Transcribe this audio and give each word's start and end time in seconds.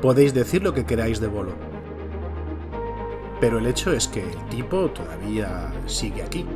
Podéis 0.00 0.32
decir 0.32 0.62
lo 0.62 0.72
que 0.74 0.86
queráis 0.86 1.18
de 1.20 1.26
Bolo. 1.26 1.52
Pero 3.40 3.58
el 3.58 3.66
hecho 3.66 3.92
es 3.92 4.06
que 4.06 4.22
el 4.22 4.48
tipo 4.48 4.90
todavía 4.90 5.72
sigue 5.86 6.22
aquí. 6.22 6.46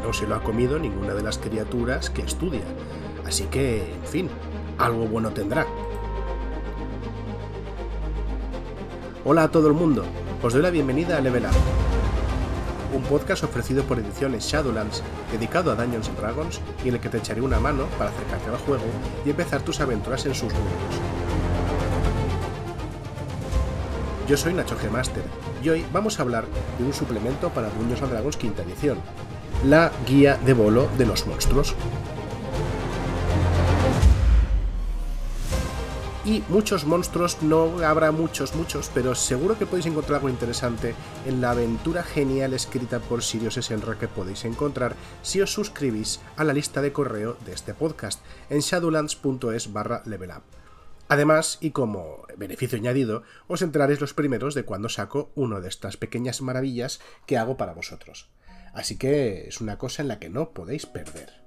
Y 0.00 0.06
no 0.06 0.12
se 0.12 0.28
lo 0.28 0.36
ha 0.36 0.42
comido 0.42 0.78
ninguna 0.78 1.14
de 1.14 1.22
las 1.22 1.38
criaturas 1.38 2.10
que 2.10 2.22
estudia. 2.22 2.62
Así 3.26 3.44
que, 3.46 3.92
en 3.92 4.04
fin, 4.04 4.28
algo 4.78 5.06
bueno 5.06 5.30
tendrá. 5.30 5.66
Hola 9.24 9.42
a 9.42 9.50
todo 9.50 9.66
el 9.66 9.74
mundo, 9.74 10.04
os 10.42 10.52
doy 10.52 10.62
la 10.62 10.70
bienvenida 10.70 11.18
a 11.18 11.20
Level 11.20 11.44
Up, 11.44 11.50
un 12.92 13.02
podcast 13.02 13.44
ofrecido 13.44 13.82
por 13.84 13.98
ediciones 13.98 14.44
Shadowlands 14.44 15.02
dedicado 15.32 15.70
a 15.70 15.74
Dungeons 15.74 16.10
Dragons 16.16 16.60
y 16.84 16.88
en 16.88 16.94
el 16.94 17.00
que 17.00 17.08
te 17.08 17.18
echaré 17.18 17.40
una 17.40 17.60
mano 17.60 17.84
para 17.98 18.10
acercarte 18.10 18.50
al 18.50 18.56
juego 18.58 18.84
y 19.24 19.30
empezar 19.30 19.62
tus 19.62 19.80
aventuras 19.80 20.24
en 20.26 20.34
sus 20.34 20.52
mundos. 20.52 20.72
Yo 24.28 24.36
soy 24.36 24.52
Nacho 24.52 24.76
G. 24.78 24.90
Master 24.90 25.22
y 25.62 25.68
hoy 25.70 25.86
vamos 25.92 26.18
a 26.18 26.22
hablar 26.22 26.44
de 26.78 26.84
un 26.84 26.92
suplemento 26.92 27.48
para 27.50 27.70
Dungeons 27.70 28.10
Dragons 28.10 28.36
quinta 28.36 28.62
edición, 28.62 28.98
la 29.64 29.90
guía 30.06 30.38
de 30.44 30.52
bolo 30.52 30.88
de 30.98 31.06
los 31.06 31.26
monstruos. 31.26 31.74
Y 36.28 36.44
muchos 36.50 36.84
monstruos, 36.84 37.42
no 37.42 37.78
habrá 37.78 38.12
muchos, 38.12 38.54
muchos, 38.54 38.90
pero 38.92 39.14
seguro 39.14 39.58
que 39.58 39.64
podéis 39.64 39.86
encontrar 39.86 40.16
algo 40.16 40.28
interesante 40.28 40.94
en 41.24 41.40
la 41.40 41.52
aventura 41.52 42.02
genial 42.02 42.52
escrita 42.52 43.00
por 43.00 43.22
Sirius 43.22 43.54
Senra 43.54 43.98
que 43.98 44.08
podéis 44.08 44.44
encontrar 44.44 44.94
si 45.22 45.40
os 45.40 45.50
suscribís 45.50 46.20
a 46.36 46.44
la 46.44 46.52
lista 46.52 46.82
de 46.82 46.92
correo 46.92 47.38
de 47.46 47.54
este 47.54 47.72
podcast 47.72 48.22
en 48.50 48.60
shadowlands.es 48.60 49.72
barra 49.72 50.02
levelup. 50.04 50.42
Además, 51.08 51.56
y 51.62 51.70
como 51.70 52.26
beneficio 52.36 52.76
añadido, 52.76 53.22
os 53.46 53.62
enteraréis 53.62 54.02
los 54.02 54.12
primeros 54.12 54.54
de 54.54 54.66
cuando 54.66 54.90
saco 54.90 55.30
una 55.34 55.60
de 55.60 55.68
estas 55.68 55.96
pequeñas 55.96 56.42
maravillas 56.42 57.00
que 57.24 57.38
hago 57.38 57.56
para 57.56 57.72
vosotros. 57.72 58.28
Así 58.74 58.98
que 58.98 59.48
es 59.48 59.62
una 59.62 59.78
cosa 59.78 60.02
en 60.02 60.08
la 60.08 60.18
que 60.18 60.28
no 60.28 60.50
podéis 60.50 60.84
perder. 60.84 61.42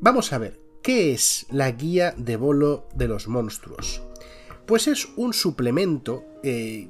Vamos 0.00 0.34
a 0.34 0.38
ver, 0.38 0.63
¿qué 0.84 1.12
es 1.12 1.46
la 1.50 1.72
guía 1.72 2.14
de 2.16 2.36
bolo 2.36 2.86
de 2.94 3.08
los 3.08 3.26
monstruos? 3.26 4.02
Pues 4.66 4.86
es 4.86 5.08
un 5.16 5.32
suplemento, 5.32 6.24
eh, 6.44 6.88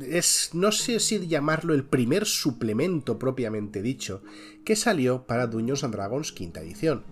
es, 0.00 0.50
no 0.54 0.72
sé 0.72 0.98
si 0.98 1.28
llamarlo 1.28 1.74
el 1.74 1.84
primer 1.84 2.24
suplemento 2.24 3.18
propiamente 3.18 3.82
dicho, 3.82 4.22
que 4.64 4.76
salió 4.76 5.26
para 5.26 5.46
Dungeons 5.46 5.84
and 5.84 5.94
Dragons 5.94 6.32
quinta 6.32 6.60
edición. 6.60 7.04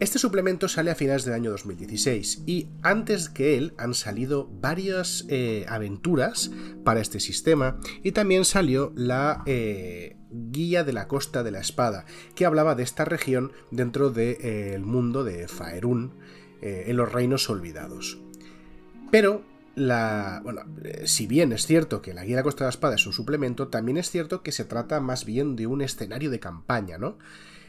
Este 0.00 0.18
suplemento 0.18 0.68
sale 0.68 0.90
a 0.90 0.96
finales 0.96 1.24
del 1.24 1.34
año 1.34 1.52
2016 1.52 2.42
y 2.46 2.66
antes 2.82 3.28
que 3.28 3.56
él 3.56 3.74
han 3.78 3.94
salido 3.94 4.50
varias 4.60 5.24
eh, 5.28 5.64
aventuras 5.68 6.50
para 6.82 7.00
este 7.00 7.20
sistema 7.20 7.78
y 8.02 8.10
también 8.10 8.44
salió 8.44 8.92
la 8.96 9.44
eh, 9.46 10.16
Guía 10.50 10.84
de 10.84 10.92
la 10.92 11.08
Costa 11.08 11.42
de 11.42 11.50
la 11.50 11.60
Espada, 11.60 12.04
que 12.34 12.46
hablaba 12.46 12.74
de 12.74 12.82
esta 12.82 13.04
región 13.04 13.52
dentro 13.70 14.10
del 14.10 14.38
de, 14.38 14.74
eh, 14.74 14.78
mundo 14.78 15.24
de 15.24 15.48
Faerun, 15.48 16.12
en 16.66 16.96
los 16.96 17.12
Reinos 17.12 17.50
Olvidados. 17.50 18.18
Pero 19.10 19.42
la, 19.74 20.40
bueno, 20.44 20.62
si 21.04 21.26
bien 21.26 21.52
es 21.52 21.66
cierto 21.66 22.00
que 22.00 22.14
la 22.14 22.24
Guía 22.24 22.36
de 22.36 22.40
la 22.40 22.44
Costa 22.44 22.64
de 22.64 22.68
la 22.68 22.70
Espada 22.70 22.94
es 22.94 23.06
un 23.06 23.12
suplemento, 23.12 23.68
también 23.68 23.98
es 23.98 24.10
cierto 24.10 24.42
que 24.42 24.52
se 24.52 24.64
trata 24.64 25.00
más 25.00 25.24
bien 25.24 25.56
de 25.56 25.66
un 25.66 25.82
escenario 25.82 26.30
de 26.30 26.40
campaña, 26.40 26.96
¿no? 26.96 27.18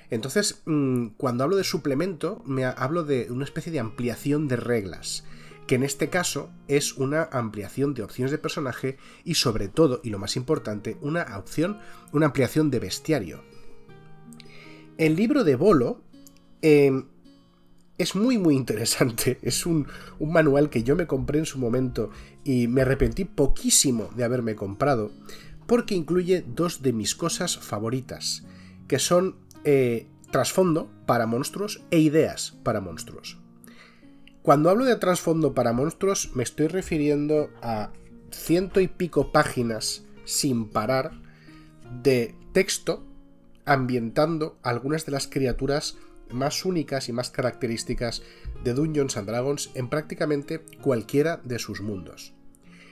Entonces, 0.09 0.61
mm, 0.66 1.08
cuando 1.17 1.43
hablo 1.43 1.55
de 1.55 1.63
suplemento, 1.63 2.43
me 2.45 2.66
hablo 2.66 3.03
de 3.03 3.27
una 3.31 3.43
especie 3.43 3.71
de 3.71 3.80
ampliación 3.80 4.47
de 4.47 4.55
reglas, 4.55 5.25
que 5.67 5.75
en 5.75 5.83
este 5.83 6.09
caso 6.09 6.52
es 6.67 6.94
una 6.94 7.23
ampliación 7.31 7.93
de 7.93 8.03
opciones 8.03 8.31
de 8.31 8.37
personaje 8.37 8.98
y 9.23 9.36
sobre 9.36 9.67
todo, 9.67 9.99
y 10.03 10.09
lo 10.09 10.20
más 10.20 10.36
importante, 10.36 10.98
una 11.02 11.37
opción, 11.37 11.80
una 12.11 12.27
ampliación 12.27 12.70
de 12.70 12.80
bestiario. 12.80 13.43
El 14.98 15.15
libro 15.15 15.43
de 15.43 15.55
Bolo 15.55 16.02
em, 16.61 17.08
es 17.98 18.15
muy 18.15 18.37
muy 18.37 18.55
interesante, 18.55 19.39
es 19.43 19.65
un, 19.65 19.87
un 20.20 20.31
manual 20.31 20.70
que 20.70 20.83
yo 20.83 20.95
me 20.95 21.08
compré 21.08 21.39
en 21.39 21.45
su 21.45 21.58
momento 21.58 22.11
y 22.43 22.67
me 22.67 22.81
arrepentí 22.81 23.25
poquísimo 23.25 24.09
de 24.15 24.23
haberme 24.23 24.55
comprado, 24.55 25.11
porque 25.65 25.95
incluye 25.95 26.45
dos 26.48 26.81
de 26.81 26.93
mis 26.93 27.15
cosas 27.15 27.58
favoritas, 27.58 28.45
que 28.87 28.99
son 28.99 29.37
eh, 29.64 30.08
trasfondo 30.31 30.92
para 31.08 31.25
monstruos 31.25 31.81
e 31.89 31.99
ideas 31.99 32.58
para 32.64 32.81
monstruos. 32.81 33.39
Cuando 34.45 34.70
hablo 34.70 34.86
de 34.86 34.95
trasfondo 34.98 35.56
para 35.56 35.73
monstruos 35.73 36.30
me 36.36 36.44
estoy 36.44 36.67
refiriendo 36.67 37.50
a 37.64 37.89
ciento 38.30 38.80
y 38.80 38.88
pico 38.88 39.32
páginas 39.32 40.04
sin 40.23 40.70
parar 40.70 41.14
de 42.04 42.36
texto 42.54 43.04
ambientando 43.66 44.60
algunas 44.61 45.04
de 45.08 45.14
las 45.14 45.28
criaturas 45.28 45.98
más 46.30 46.64
únicas 46.64 47.10
y 47.10 47.11
más 47.11 47.32
características 47.32 48.22
de 48.64 48.76
Dungeons 48.76 49.17
and 49.17 49.28
Dragons 49.28 49.72
en 49.73 49.89
prácticamente 49.89 50.60
cualquiera 50.80 51.42
de 51.44 51.58
sus 51.58 51.82
mundos. 51.82 52.36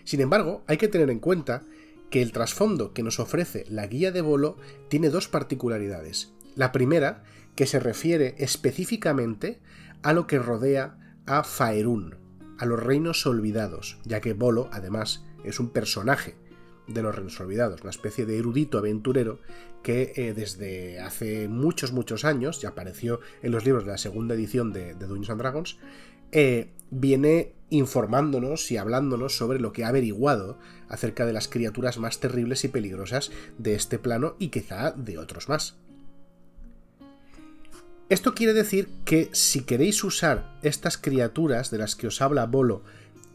Sin 0.06 0.22
embargo, 0.22 0.63
hay 0.66 0.78
que 0.78 0.88
tener 0.88 1.12
en 1.12 1.19
cuenta 1.19 1.62
que 2.09 2.24
el 2.24 2.31
trasfondo 2.31 2.94
que 2.94 3.03
nos 3.03 3.19
ofrece 3.19 3.66
la 3.69 3.86
guía 3.86 4.12
de 4.12 4.22
Bolo 4.22 4.58
tiene 4.90 5.12
dos 5.12 5.28
particularidades. 5.28 6.31
La 6.56 6.72
primera, 6.72 7.24
que 7.56 7.68
se 7.68 7.80
refiere 7.80 8.34
específicamente 8.40 9.59
a 10.02 10.13
lo 10.13 10.25
que 10.25 10.40
rodea 10.40 10.97
a 11.25 11.44
Faerun, 11.44 12.16
a 12.57 12.66
los 12.66 12.81
reinos 12.81 13.25
olvidados, 13.25 14.00
ya 14.06 14.22
que 14.22 14.34
Bolo, 14.34 14.69
además, 14.72 15.25
es 15.44 15.59
un 15.59 15.69
personaje 15.69 16.35
de 16.88 17.01
los 17.01 17.16
reinos 17.16 17.39
olvidados, 17.39 17.81
una 17.81 17.89
especie 17.91 18.25
de 18.25 18.38
erudito 18.38 18.78
aventurero 18.78 19.39
que 19.83 20.13
eh, 20.16 20.33
desde 20.33 21.00
hace 21.00 21.47
muchos, 21.47 21.91
muchos 21.91 22.25
años, 22.25 22.62
ya 22.62 22.69
apareció 22.69 23.19
en 23.41 23.51
los 23.51 23.66
libros 23.66 23.85
de 23.85 23.91
la 23.91 23.97
segunda 23.97 24.35
edición 24.35 24.73
de, 24.73 24.95
de 24.95 25.07
Dungeons 25.07 25.29
and 25.29 25.41
Dragons, 25.41 25.78
eh, 26.31 26.72
viene 26.89 27.53
informándonos 27.69 28.72
y 28.72 28.78
hablándonos 28.78 29.38
sobre 29.38 29.59
lo 29.59 29.72
que 29.72 29.83
ha 29.83 29.89
averiguado 29.89 30.57
acerca 30.89 31.25
de 31.25 31.33
las 31.33 31.47
criaturas 31.47 31.97
más 31.97 32.19
terribles 32.19 32.63
y 32.63 32.67
peligrosas 32.67 33.31
de 33.57 33.75
este 33.75 34.00
plano 34.00 34.35
y 34.39 34.50
quizá 34.50 34.91
de 34.91 35.17
otros 35.17 35.50
más. 35.50 35.78
Esto 38.13 38.35
quiere 38.35 38.53
decir 38.53 38.90
que 39.06 39.29
si 39.31 39.63
queréis 39.63 40.03
usar 40.03 40.59
estas 40.62 41.00
criaturas 41.00 41.72
de 41.72 41.79
las 41.79 41.96
que 41.96 42.06
os 42.06 42.22
habla 42.22 42.46
Bolo 42.46 42.84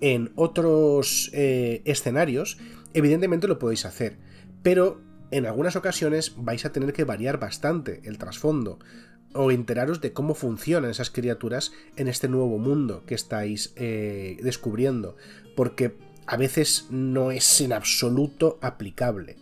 en 0.01 0.31
otros 0.37 1.31
eh, 1.33 1.83
escenarios, 1.85 2.59
evidentemente 2.95 3.49
lo 3.49 3.59
podéis 3.59 3.85
hacer, 3.85 4.19
pero 4.63 5.01
en 5.33 5.47
algunas 5.47 5.75
ocasiones 5.75 6.35
vais 6.37 6.65
a 6.65 6.71
tener 6.71 6.93
que 6.93 7.03
variar 7.03 7.41
bastante 7.41 8.03
el 8.05 8.19
trasfondo 8.19 8.79
o 9.35 9.51
enteraros 9.51 10.01
de 10.01 10.13
cómo 10.13 10.35
funcionan 10.35 10.93
esas 10.93 11.11
criaturas 11.11 11.73
en 11.97 12.07
este 12.07 12.29
nuevo 12.29 12.57
mundo 12.59 13.03
que 13.05 13.17
estáis 13.17 13.73
eh, 13.75 14.37
descubriendo, 14.45 15.17
porque 15.57 15.97
a 16.25 16.37
veces 16.37 16.87
no 16.89 17.33
es 17.33 17.61
en 17.61 17.73
absoluto 17.73 18.61
aplicable. 18.63 19.39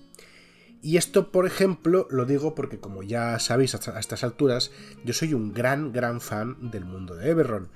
Y 0.87 0.99
esto, 0.99 1.33
por 1.33 1.49
ejemplo, 1.49 2.07
lo 2.13 2.27
digo 2.27 2.55
porque, 2.55 2.79
como 2.79 3.03
ya 3.03 3.41
sabéis 3.41 3.75
a 3.75 3.99
estas 3.99 4.23
alturas, 4.23 4.71
yo 5.05 5.15
soy 5.15 5.35
un 5.35 5.53
gran, 5.53 5.91
gran 5.93 6.21
fan 6.21 6.71
del 6.71 6.85
mundo 6.85 7.17
de 7.17 7.29
Eberron. 7.29 7.71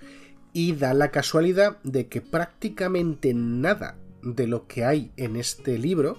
Y 0.53 0.75
da 0.75 0.95
la 0.95 1.11
casualidad 1.11 1.79
de 1.83 2.07
que 2.07 2.21
prácticamente 2.21 3.35
nada 3.35 3.97
de 4.23 4.47
lo 4.47 4.69
que 4.69 4.85
hay 4.85 5.11
en 5.17 5.35
este 5.35 5.77
libro 5.77 6.19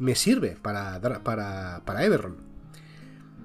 me 0.00 0.16
sirve 0.16 0.56
para, 0.60 1.00
para, 1.22 1.82
para 1.84 2.04
Eberron. 2.04 2.38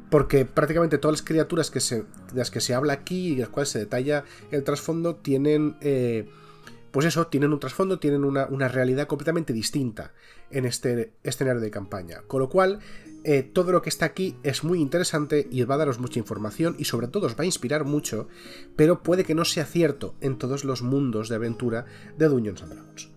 Porque 0.10 0.46
prácticamente 0.46 0.98
todas 0.98 1.20
las 1.20 1.28
criaturas 1.28 1.70
que 1.70 1.82
se, 1.82 1.98
de 1.98 2.06
las 2.34 2.50
que 2.50 2.62
se 2.62 2.74
habla 2.74 2.94
aquí 2.94 3.28
y 3.28 3.36
de 3.36 3.42
las 3.42 3.50
cuales 3.50 3.70
se 3.70 3.78
detalla 3.78 4.24
el 4.50 4.64
trasfondo 4.64 5.18
tienen 5.18 5.78
eh, 5.82 6.28
pues 6.98 7.06
eso, 7.06 7.28
tienen 7.28 7.54
un 7.54 7.60
trasfondo, 7.60 8.00
tienen 8.00 8.24
una, 8.24 8.68
realidad 8.68 9.06
completamente 9.06 9.54
distinta 9.54 10.14
en 10.50 10.66
este 10.66 11.14
escenario 11.22 11.62
de 11.62 11.70
campaña. 11.70 12.24
Con 12.26 12.40
lo 12.40 12.50
cual, 12.50 12.80
eh, 13.24 13.44
todo 13.44 13.72
lo 13.72 13.84
que 13.84 13.90
está 13.90 14.06
aquí 14.06 14.36
es 14.42 14.64
muy 14.64 14.82
interesante 14.82 15.48
y 15.52 15.62
va 15.62 15.76
a 15.76 15.78
daros 15.78 16.00
mucha 16.00 16.18
información 16.18 16.76
y 16.80 16.86
sobre 16.86 17.08
todo 17.08 17.28
os 17.28 17.38
va 17.38 17.44
a 17.44 17.46
inspirar 17.46 17.86
mucho, 17.86 18.30
pero 18.76 19.04
puede 19.04 19.26
que 19.26 19.36
no 19.36 19.46
sea 19.46 19.66
cierto 19.66 20.16
en 20.22 20.40
todos 20.40 20.66
los 20.66 20.82
mundos 20.82 21.30
de 21.30 21.36
aventura 21.36 21.86
de 22.18 22.30
Dungeons 22.30 22.64
and 22.64 22.74
Dragons. 22.74 23.10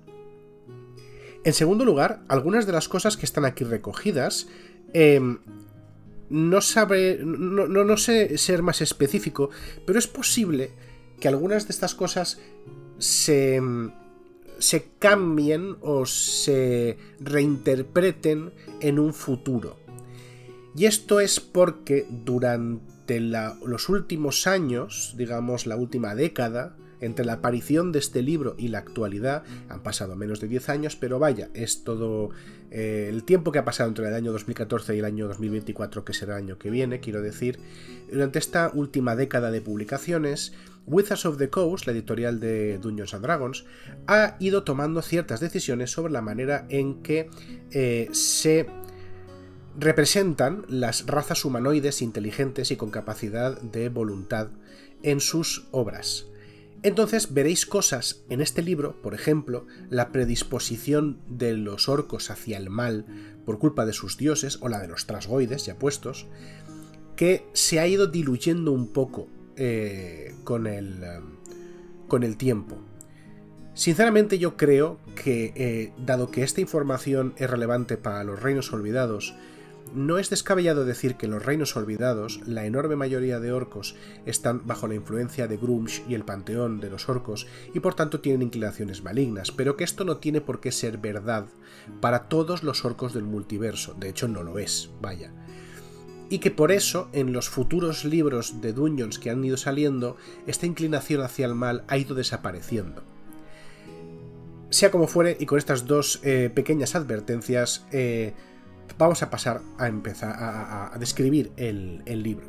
En 1.42 1.54
segundo 1.54 1.86
lugar, 1.86 2.22
algunas 2.28 2.66
de 2.66 2.72
las 2.72 2.86
cosas 2.86 3.16
que 3.16 3.24
están 3.24 3.46
aquí 3.46 3.64
recogidas 3.64 4.46
em, 4.92 5.38
no 6.28 6.60
sabe. 6.60 7.18
No, 7.24 7.66
no, 7.66 7.96
sé 7.96 8.36
ser 8.36 8.62
más 8.62 8.82
específico, 8.82 9.48
pero 9.86 9.98
es 9.98 10.06
posible 10.06 10.70
que 11.18 11.28
algunas 11.28 11.66
de 11.66 11.72
estas 11.72 11.94
cosas 11.94 12.40
se, 13.00 13.60
se 14.58 14.90
cambien 15.00 15.76
o 15.80 16.06
se 16.06 16.96
reinterpreten 17.18 18.52
en 18.80 18.98
un 19.00 19.12
futuro. 19.12 19.78
Y 20.76 20.84
esto 20.84 21.18
es 21.18 21.40
porque 21.40 22.06
durante 22.08 23.18
los 23.18 23.88
últimos 23.88 24.46
años, 24.46 25.14
digamos 25.16 25.66
la 25.66 25.74
última 25.74 26.14
década, 26.14 26.76
entre 27.00 27.24
la 27.24 27.34
aparición 27.34 27.92
de 27.92 27.98
este 27.98 28.22
libro 28.22 28.54
y 28.58 28.68
la 28.68 28.78
actualidad 28.78 29.42
han 29.68 29.82
pasado 29.82 30.16
menos 30.16 30.40
de 30.40 30.48
10 30.48 30.68
años, 30.68 30.96
pero 30.96 31.18
vaya, 31.18 31.48
es 31.54 31.82
todo 31.82 32.30
eh, 32.70 33.06
el 33.08 33.24
tiempo 33.24 33.52
que 33.52 33.58
ha 33.58 33.64
pasado 33.64 33.88
entre 33.88 34.06
el 34.06 34.14
año 34.14 34.32
2014 34.32 34.94
y 34.94 34.98
el 34.98 35.04
año 35.04 35.26
2024, 35.26 36.04
que 36.04 36.12
será 36.12 36.36
el 36.36 36.44
año 36.44 36.58
que 36.58 36.70
viene, 36.70 37.00
quiero 37.00 37.22
decir, 37.22 37.58
durante 38.12 38.38
esta 38.38 38.70
última 38.72 39.16
década 39.16 39.50
de 39.50 39.60
publicaciones, 39.60 40.52
Wizards 40.90 41.24
of 41.24 41.38
the 41.38 41.48
Coast, 41.48 41.86
la 41.86 41.92
editorial 41.92 42.40
de 42.40 42.78
Dungeons 42.78 43.14
and 43.14 43.24
Dragons, 43.24 43.64
ha 44.06 44.36
ido 44.40 44.64
tomando 44.64 45.02
ciertas 45.02 45.40
decisiones 45.40 45.90
sobre 45.92 46.12
la 46.12 46.20
manera 46.20 46.66
en 46.68 47.02
que 47.02 47.30
eh, 47.70 48.08
se 48.12 48.66
representan 49.78 50.64
las 50.68 51.06
razas 51.06 51.44
humanoides 51.44 52.02
inteligentes 52.02 52.70
y 52.70 52.76
con 52.76 52.90
capacidad 52.90 53.60
de 53.60 53.88
voluntad 53.88 54.48
en 55.02 55.20
sus 55.20 55.68
obras. 55.70 56.26
Entonces 56.82 57.34
veréis 57.34 57.66
cosas 57.66 58.24
en 58.30 58.40
este 58.40 58.62
libro, 58.62 59.00
por 59.02 59.14
ejemplo, 59.14 59.66
la 59.90 60.12
predisposición 60.12 61.20
de 61.28 61.54
los 61.54 61.88
orcos 61.88 62.30
hacia 62.30 62.56
el 62.56 62.70
mal 62.70 63.04
por 63.44 63.58
culpa 63.58 63.84
de 63.84 63.92
sus 63.92 64.16
dioses, 64.16 64.58
o 64.62 64.68
la 64.68 64.80
de 64.80 64.88
los 64.88 65.06
trasgoides 65.06 65.66
ya 65.66 65.78
puestos, 65.78 66.26
que 67.16 67.46
se 67.52 67.80
ha 67.80 67.86
ido 67.86 68.06
diluyendo 68.06 68.72
un 68.72 68.88
poco 68.88 69.28
eh, 69.62 70.34
con, 70.42 70.66
el, 70.66 71.04
eh, 71.04 71.20
con 72.08 72.22
el 72.22 72.38
tiempo. 72.38 72.78
Sinceramente 73.74 74.38
yo 74.38 74.56
creo 74.56 74.98
que, 75.22 75.52
eh, 75.54 75.92
dado 75.98 76.30
que 76.30 76.44
esta 76.44 76.62
información 76.62 77.34
es 77.36 77.50
relevante 77.50 77.98
para 77.98 78.24
los 78.24 78.42
reinos 78.42 78.72
olvidados, 78.72 79.34
no 79.94 80.18
es 80.18 80.30
descabellado 80.30 80.86
decir 80.86 81.16
que 81.16 81.26
en 81.26 81.32
los 81.32 81.44
reinos 81.44 81.76
olvidados 81.76 82.40
la 82.46 82.64
enorme 82.64 82.96
mayoría 82.96 83.38
de 83.38 83.52
orcos 83.52 83.96
están 84.24 84.66
bajo 84.66 84.88
la 84.88 84.94
influencia 84.94 85.46
de 85.46 85.58
Grumsh 85.58 86.00
y 86.08 86.14
el 86.14 86.24
panteón 86.24 86.80
de 86.80 86.88
los 86.88 87.10
orcos 87.10 87.46
y 87.74 87.80
por 87.80 87.94
tanto 87.94 88.20
tienen 88.20 88.40
inclinaciones 88.40 89.02
malignas, 89.02 89.52
pero 89.52 89.76
que 89.76 89.84
esto 89.84 90.06
no 90.06 90.16
tiene 90.16 90.40
por 90.40 90.60
qué 90.60 90.72
ser 90.72 90.96
verdad 90.96 91.46
para 92.00 92.30
todos 92.30 92.62
los 92.62 92.86
orcos 92.86 93.12
del 93.12 93.24
multiverso, 93.24 93.92
de 93.92 94.08
hecho 94.08 94.26
no 94.26 94.42
lo 94.42 94.58
es, 94.58 94.90
vaya. 95.02 95.32
Y 96.30 96.38
que 96.38 96.50
por 96.52 96.70
eso 96.70 97.10
en 97.12 97.32
los 97.32 97.50
futuros 97.50 98.04
libros 98.04 98.62
de 98.62 98.72
Dungeons 98.72 99.18
que 99.18 99.30
han 99.30 99.44
ido 99.44 99.56
saliendo, 99.56 100.16
esta 100.46 100.64
inclinación 100.64 101.22
hacia 101.22 101.44
el 101.44 101.54
mal 101.54 101.84
ha 101.88 101.98
ido 101.98 102.14
desapareciendo. 102.14 103.02
Sea 104.70 104.92
como 104.92 105.08
fuere, 105.08 105.36
y 105.40 105.46
con 105.46 105.58
estas 105.58 105.86
dos 105.86 106.20
eh, 106.22 106.48
pequeñas 106.54 106.94
advertencias, 106.94 107.84
eh, 107.90 108.32
vamos 108.96 109.22
a 109.22 109.30
pasar 109.30 109.62
a 109.76 109.88
empezar 109.88 110.36
a, 110.38 110.96
describir 110.98 111.50
el, 111.56 112.04
libro. 112.22 112.46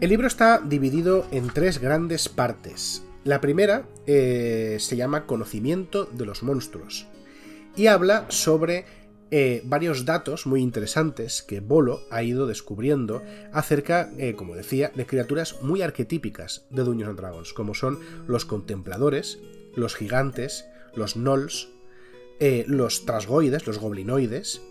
El 0.00 0.10
libro 0.10 0.26
está 0.26 0.58
dividido 0.58 1.26
en 1.30 1.48
tres 1.48 1.78
grandes 1.78 2.28
partes. 2.28 3.02
La 3.24 3.40
primera 3.40 3.88
eh, 4.06 4.76
se 4.78 4.96
llama 4.96 5.24
Conocimiento 5.24 6.04
de 6.04 6.26
los 6.26 6.42
monstruos 6.42 7.06
y 7.76 7.86
habla 7.86 8.26
sobre 8.28 8.84
eh, 9.32 9.62
varios 9.64 10.04
datos 10.04 10.46
muy 10.46 10.62
interesantes 10.62 11.42
que 11.42 11.58
Bolo 11.58 12.02
ha 12.10 12.22
ido 12.22 12.46
descubriendo 12.46 13.24
acerca, 13.52 14.12
eh, 14.18 14.34
como 14.34 14.54
decía, 14.54 14.92
de 14.94 15.04
criaturas 15.04 15.62
muy 15.62 15.82
arquetípicas 15.82 16.64
de 16.70 16.84
Dungeons 16.84 17.16
Dragons, 17.16 17.52
como 17.52 17.74
son 17.74 17.98
los 18.28 18.44
contempladores, 18.44 19.40
los 19.74 19.96
gigantes, 19.96 20.66
los 20.94 21.16
gnolls, 21.16 21.70
eh, 22.38 22.64
los 22.68 23.04
trasgoides, 23.04 23.66
los 23.66 23.78
goblinoides, 23.78 24.62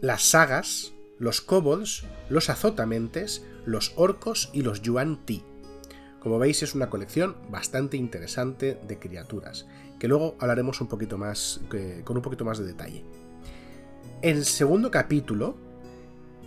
las 0.00 0.22
sagas, 0.22 0.94
los 1.18 1.42
kobolds, 1.42 2.04
los 2.30 2.48
azotamentes, 2.48 3.44
los 3.66 3.92
orcos 3.96 4.48
y 4.54 4.62
los 4.62 4.80
yuan 4.80 5.26
ti. 5.26 5.42
Como 6.20 6.38
veis 6.38 6.62
es 6.62 6.74
una 6.74 6.88
colección 6.88 7.36
bastante 7.50 7.98
interesante 7.98 8.78
de 8.88 8.98
criaturas, 8.98 9.66
que 10.00 10.08
luego 10.08 10.34
hablaremos 10.40 10.80
un 10.80 10.88
poquito 10.88 11.18
más, 11.18 11.60
con 12.04 12.16
un 12.16 12.22
poquito 12.22 12.44
más 12.44 12.58
de 12.58 12.64
detalle. 12.64 13.04
El 14.22 14.44
segundo 14.44 14.90
capítulo 14.90 15.56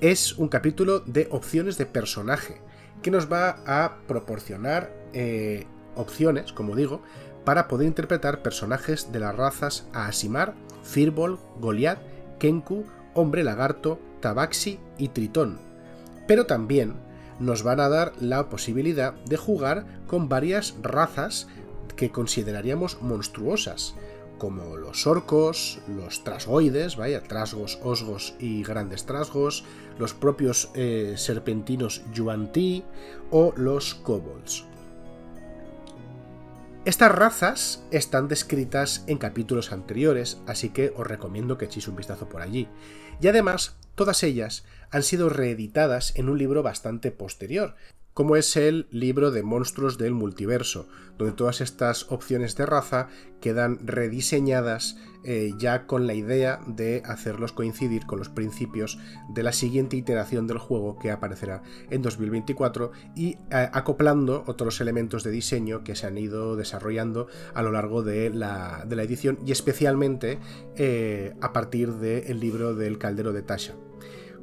es 0.01 0.38
un 0.38 0.47
capítulo 0.47 1.00
de 1.00 1.27
opciones 1.31 1.77
de 1.77 1.85
personaje, 1.85 2.61
que 3.01 3.11
nos 3.11 3.31
va 3.31 3.61
a 3.65 3.97
proporcionar 4.07 4.91
eh, 5.13 5.65
opciones, 5.95 6.53
como 6.53 6.75
digo, 6.75 7.01
para 7.45 7.67
poder 7.67 7.88
interpretar 7.88 8.41
personajes 8.41 9.11
de 9.11 9.19
las 9.19 9.35
razas 9.35 9.88
Aasimar, 9.94 10.53
Firbolg, 10.83 11.39
Goliath, 11.59 12.00
Kenku, 12.39 12.85
Hombre 13.13 13.44
Lagarto, 13.44 14.00
Tabaxi 14.19 14.79
y 14.97 15.09
Tritón. 15.09 15.59
Pero 16.27 16.45
también 16.45 16.94
nos 17.39 17.63
van 17.63 17.79
a 17.79 17.89
dar 17.89 18.13
la 18.19 18.50
posibilidad 18.50 19.13
de 19.25 19.38
jugar 19.38 19.85
con 20.07 20.29
varias 20.29 20.75
razas 20.81 21.47
que 21.95 22.11
consideraríamos 22.11 23.01
monstruosas, 23.01 23.95
como 24.39 24.75
los 24.77 25.06
orcos, 25.06 25.80
los 25.88 26.24
trasgoides, 26.24 26.95
vaya, 26.95 27.21
trasgos, 27.21 27.77
osgos 27.83 28.33
y 28.39 28.63
grandes 28.63 29.06
trasgos, 29.06 29.63
los 30.00 30.15
propios 30.15 30.71
eh, 30.74 31.13
serpentinos 31.18 32.01
yuan-ti 32.12 32.83
o 33.30 33.53
los 33.56 33.94
kobolds. 33.94 34.65
Estas 36.86 37.12
razas 37.12 37.83
están 37.91 38.27
descritas 38.27 39.03
en 39.06 39.19
capítulos 39.19 39.71
anteriores, 39.71 40.42
así 40.47 40.69
que 40.69 40.92
os 40.95 41.06
recomiendo 41.06 41.57
que 41.57 41.65
echéis 41.65 41.88
un 41.88 41.97
vistazo 41.97 42.30
por 42.30 42.42
allí. 42.42 42.68
Y 43.21 43.27
además, 43.27 43.75
todas 43.94 44.24
ellas 44.24 44.63
han 44.89 45.03
sido 45.03 45.30
reeditadas 45.30 46.15
en 46.15 46.30
un 46.30 46.38
libro 46.38 46.63
bastante 46.63 47.12
posterior, 47.12 47.75
como 48.19 48.36
es 48.36 48.57
el 48.57 48.86
libro 48.92 49.31
de 49.31 49.44
monstruos 49.44 49.98
del 49.98 50.13
multiverso, 50.13 50.89
donde 51.18 51.33
todas 51.33 51.62
estas 51.62 52.12
opciones 52.12 52.57
de 52.57 52.66
raza 52.66 53.07
quedan 53.39 53.80
rediseñadas 53.88 54.98
eh, 55.24 55.54
ya 55.57 55.88
con 55.88 56.06
la 56.06 56.16
idea 56.16 56.60
de 56.68 57.01
hacerlos 57.06 57.54
coincidir 57.54 58.06
con 58.06 58.19
los 58.19 58.27
principios 58.27 59.00
de 59.30 59.42
la 59.42 59.54
siguiente 59.54 59.95
iteración 59.95 60.48
del 60.48 60.57
juego 60.57 61.00
que 61.00 61.12
aparecerá 61.12 61.63
en 61.89 62.01
2024 62.01 62.92
y 63.16 63.38
eh, 63.51 63.69
acoplando 63.71 64.44
otros 64.48 64.81
elementos 64.81 65.24
de 65.24 65.31
diseño 65.31 65.86
que 65.86 65.95
se 65.95 66.06
han 66.06 66.18
ido 66.18 66.57
desarrollando 66.57 67.27
a 67.54 67.62
lo 67.62 67.71
largo 67.71 68.04
de 68.04 68.31
la, 68.31 68.86
edición 68.89 69.39
y 69.45 69.54
especialmente 69.54 70.39
eh, 70.75 71.38
a 71.39 71.54
partir 71.54 71.94
del 71.94 72.38
libro 72.42 72.75
del 72.75 72.98
Caldero 72.98 73.31
de 73.31 73.44
Tasha. 73.44 73.75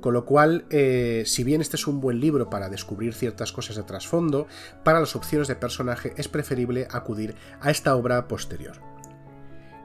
Con 0.07 0.15
lo 0.15 0.25
cual, 0.25 0.67
eh, 0.71 1.25
si 1.27 1.43
bien 1.43 1.61
este 1.61 1.75
es 1.75 1.89
un 1.89 2.01
buen 2.01 2.21
libro 2.21 2.49
para 2.49 2.69
descubrir 2.69 3.13
ciertas 3.13 3.51
cosas 3.51 3.75
de 3.75 3.83
trasfondo, 3.83 4.47
para 4.85 5.01
las 5.01 5.17
opciones 5.17 5.49
de 5.49 5.57
personaje 5.57 6.13
es 6.17 6.29
preferible 6.29 6.87
acudir 6.93 7.35
a 7.61 7.73
esta 7.73 7.97
obra 7.97 8.29
posterior. 8.29 8.77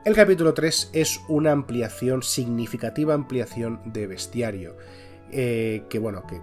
El 0.05 0.13
capítulo 0.13 0.53
3 0.53 0.91
es 0.93 1.21
una 1.27 1.51
ampliación, 1.51 2.21
significativa 2.21 3.15
ampliación 3.15 3.81
de 3.83 4.05
bestiario, 4.05 4.77
eh, 5.31 5.85
que 5.89 5.97
bueno, 5.97 6.23
que 6.27 6.39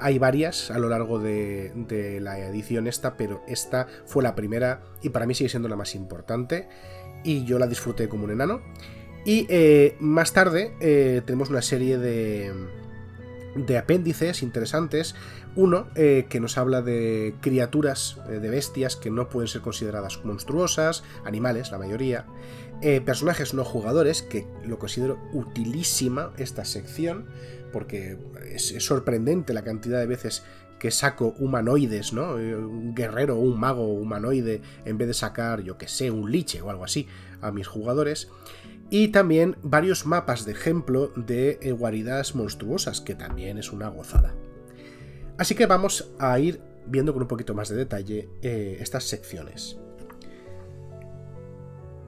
hay 0.00 0.20
varias 0.20 0.70
a 0.70 0.78
lo 0.78 0.88
largo 0.88 1.18
de, 1.18 1.72
de, 1.74 2.20
la 2.20 2.38
edición 2.38 2.86
esta, 2.86 3.16
pero 3.16 3.42
esta 3.48 3.88
fue 4.06 4.22
la 4.22 4.36
primera 4.36 4.84
y 5.02 5.08
para 5.08 5.26
mí 5.26 5.34
sigue 5.34 5.50
siendo 5.50 5.68
la 5.68 5.74
más 5.74 5.96
importante 5.96 6.68
y 7.24 7.44
yo 7.44 7.58
la 7.58 7.66
disfruté 7.66 8.08
como 8.08 8.22
un 8.22 8.30
enano. 8.30 8.60
Y 9.24 9.46
eh, 9.48 9.96
más 10.00 10.32
tarde 10.32 10.74
eh, 10.80 11.22
tenemos 11.24 11.48
una 11.50 11.62
serie 11.62 11.98
de, 11.98 12.52
de 13.54 13.78
apéndices 13.78 14.42
interesantes. 14.42 15.14
Uno 15.54 15.88
eh, 15.94 16.26
que 16.28 16.40
nos 16.40 16.58
habla 16.58 16.82
de 16.82 17.34
criaturas, 17.40 18.18
de 18.28 18.48
bestias 18.48 18.96
que 18.96 19.10
no 19.10 19.28
pueden 19.28 19.48
ser 19.48 19.60
consideradas 19.60 20.24
monstruosas, 20.24 21.04
animales, 21.24 21.70
la 21.70 21.78
mayoría. 21.78 22.26
personajes 23.04 23.54
no 23.54 23.64
jugadores, 23.64 24.22
que 24.22 24.46
lo 24.64 24.78
considero 24.78 25.18
utilísima 25.32 26.32
esta 26.36 26.64
sección, 26.64 27.26
porque 27.72 28.18
es, 28.50 28.74
sorprendente 28.78 29.52
la 29.52 29.62
cantidad 29.62 30.00
de 30.00 30.06
veces 30.06 30.42
que 30.80 30.90
saco 30.90 31.34
humanoides, 31.38 32.12
¿no? 32.12 32.34
Un 32.34 32.92
guerrero 32.92 33.36
o 33.36 33.40
un 33.40 33.60
mago 33.60 33.86
humanoide, 33.86 34.62
en 34.84 34.98
vez 34.98 35.06
de 35.06 35.14
sacar, 35.14 35.62
yo 35.62 35.78
que 35.78 35.86
sé, 35.86 36.10
un 36.10 36.32
liche 36.32 36.60
o 36.60 36.70
algo 36.70 36.82
así 36.82 37.06
a 37.40 37.52
mis 37.52 37.68
jugadores 37.68 38.28
y 38.92 39.08
también 39.08 39.56
varios 39.62 40.04
mapas 40.04 40.44
de 40.44 40.52
ejemplo 40.52 41.12
de 41.16 41.58
eh, 41.62 41.72
guaridas 41.72 42.34
monstruosas, 42.34 43.00
que 43.00 43.14
también 43.14 43.56
es 43.56 43.72
una 43.72 43.88
gozada. 43.88 44.34
Así 45.38 45.54
que 45.54 45.64
vamos 45.64 46.12
a 46.18 46.38
ir 46.38 46.60
viendo 46.84 47.14
con 47.14 47.22
un 47.22 47.28
poquito 47.28 47.54
más 47.54 47.70
de 47.70 47.76
detalle 47.76 48.28
eh, 48.42 48.76
estas 48.80 49.04
secciones. 49.04 49.78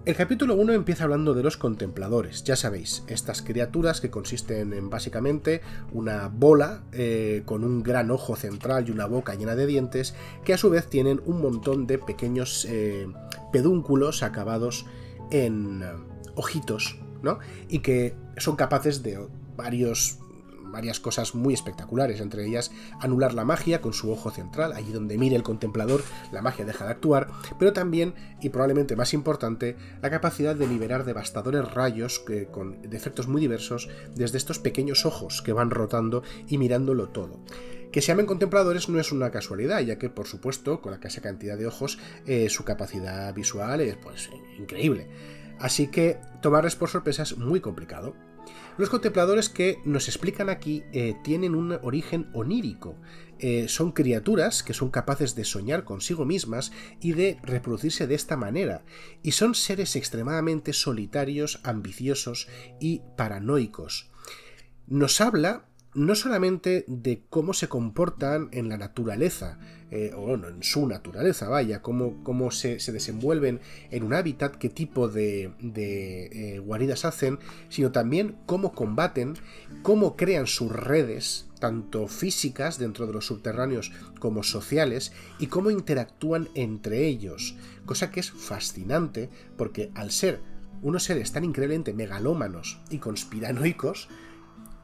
El 0.04 0.14
capítulo 0.14 0.56
1 0.56 0.74
empieza 0.74 1.04
hablando 1.04 1.32
de 1.32 1.42
los 1.42 1.56
contempladores, 1.56 2.44
ya 2.44 2.54
sabéis, 2.54 3.02
estas 3.06 3.40
criaturas 3.40 4.02
que 4.02 4.10
consisten 4.10 4.74
en 4.74 4.90
básicamente 4.90 5.62
una 5.90 6.28
bola 6.28 6.84
eh, 6.92 7.44
con 7.46 7.64
un 7.64 7.82
gran 7.82 8.10
ojo 8.10 8.36
central 8.36 8.86
y 8.86 8.90
una 8.90 9.06
boca 9.06 9.34
llena 9.34 9.56
de 9.56 9.64
dientes, 9.64 10.14
que 10.44 10.52
a 10.52 10.58
su 10.58 10.68
vez 10.68 10.90
tienen 10.90 11.22
un 11.24 11.40
montón 11.40 11.86
de 11.86 11.96
pequeños 11.96 12.68
pedúnculos 13.52 14.22
acabados 14.22 14.84
en, 15.30 15.82
ojitos, 16.34 16.98
¿no? 17.22 17.38
Y 17.68 17.80
que 17.80 18.14
son 18.36 18.56
capaces 18.56 19.02
de 19.02 19.26
varios 19.56 20.18
varias 20.74 20.98
cosas 20.98 21.36
muy 21.36 21.54
espectaculares, 21.54 22.20
entre 22.20 22.44
ellas 22.44 22.72
anular 23.00 23.32
la 23.32 23.44
magia 23.44 23.80
con 23.80 23.92
su 23.92 24.10
ojo 24.10 24.32
central, 24.32 24.72
allí 24.72 24.92
donde 24.92 25.16
mire 25.16 25.36
el 25.36 25.44
contemplador, 25.44 26.02
la 26.32 26.42
magia 26.42 26.64
deja 26.64 26.84
de 26.84 26.90
actuar, 26.90 27.28
pero 27.60 27.72
también, 27.72 28.14
y 28.42 28.48
probablemente 28.48 28.96
más 28.96 29.14
importante, 29.14 29.76
la 30.02 30.10
capacidad 30.10 30.56
de 30.56 30.66
liberar 30.66 31.04
devastadores 31.04 31.72
rayos 31.72 32.24
con 32.50 32.78
efectos 32.92 33.28
muy 33.28 33.40
diversos 33.40 33.88
desde 34.16 34.36
estos 34.36 34.58
pequeños 34.58 35.06
ojos 35.06 35.42
que 35.42 35.52
van 35.52 35.70
rotando 35.70 36.24
y 36.48 36.58
mirándolo 36.58 37.08
todo. 37.08 37.38
Que 37.92 38.00
se 38.00 38.08
llamen 38.08 38.26
contempladores 38.26 38.88
no 38.88 38.98
es 38.98 39.12
una 39.12 39.30
casualidad, 39.30 39.78
ya 39.78 39.98
que, 39.98 40.10
por 40.10 40.26
supuesto, 40.26 40.80
con 40.80 40.90
la 40.90 40.98
esa 41.04 41.20
cantidad 41.20 41.56
de 41.56 41.68
ojos, 41.68 42.00
eh, 42.26 42.48
su 42.50 42.64
capacidad 42.64 43.32
visual 43.32 43.80
es 43.80 43.96
pues, 43.96 44.30
increíble. 44.58 45.06
Así 45.58 45.88
que 45.88 46.18
tomarles 46.42 46.76
por 46.76 46.88
sorpresa 46.88 47.22
es 47.22 47.36
muy 47.36 47.60
complicado. 47.60 48.14
Los 48.76 48.90
contempladores 48.90 49.48
que 49.48 49.78
nos 49.84 50.08
explican 50.08 50.50
aquí 50.50 50.82
eh, 50.92 51.14
tienen 51.22 51.54
un 51.54 51.78
origen 51.82 52.28
onírico. 52.34 52.96
Eh, 53.38 53.68
son 53.68 53.92
criaturas 53.92 54.62
que 54.62 54.74
son 54.74 54.90
capaces 54.90 55.36
de 55.36 55.44
soñar 55.44 55.84
consigo 55.84 56.24
mismas 56.24 56.72
y 57.00 57.12
de 57.12 57.38
reproducirse 57.42 58.06
de 58.08 58.16
esta 58.16 58.36
manera. 58.36 58.84
Y 59.22 59.32
son 59.32 59.54
seres 59.54 59.94
extremadamente 59.94 60.72
solitarios, 60.72 61.60
ambiciosos 61.62 62.48
y 62.80 63.02
paranoicos. 63.16 64.10
Nos 64.88 65.20
habla 65.20 65.66
no 65.94 66.14
solamente 66.14 66.84
de 66.88 67.22
cómo 67.30 67.52
se 67.52 67.68
comportan 67.68 68.48
en 68.52 68.68
la 68.68 68.76
naturaleza, 68.76 69.58
eh, 69.90 70.12
o 70.16 70.22
bueno, 70.22 70.48
en 70.48 70.62
su 70.62 70.86
naturaleza, 70.88 71.48
vaya, 71.48 71.82
cómo, 71.82 72.22
cómo 72.24 72.50
se, 72.50 72.78
desenvuelven 72.78 73.60
en 73.90 74.02
un 74.02 74.12
hábitat, 74.12 74.56
qué 74.56 74.68
tipo 74.68 75.08
de, 75.08 75.52
de 75.60 76.26
eh, 76.56 76.58
guaridas 76.58 77.04
hacen, 77.04 77.38
sino 77.68 77.92
también 77.92 78.36
cómo 78.46 78.72
combaten, 78.72 79.34
cómo 79.82 80.16
crean 80.16 80.48
sus 80.48 80.72
redes, 80.72 81.48
tanto 81.60 82.08
físicas 82.08 82.78
dentro 82.78 83.06
de 83.06 83.12
los 83.12 83.26
subterráneos 83.26 83.92
como 84.18 84.42
sociales, 84.42 85.12
y 85.38 85.46
cómo 85.46 85.70
interactúan 85.70 86.48
entre 86.54 87.06
ellos, 87.06 87.54
cosa 87.86 88.10
que 88.10 88.20
es 88.20 88.32
fascinante 88.32 89.30
porque 89.56 89.92
al 89.94 90.10
ser 90.10 90.40
unos 90.82 91.04
seres 91.04 91.32
tan 91.32 91.44
increíblemente 91.44 91.94
megalómanos 91.94 92.78
y 92.90 92.98
conspiranoicos, 92.98 94.08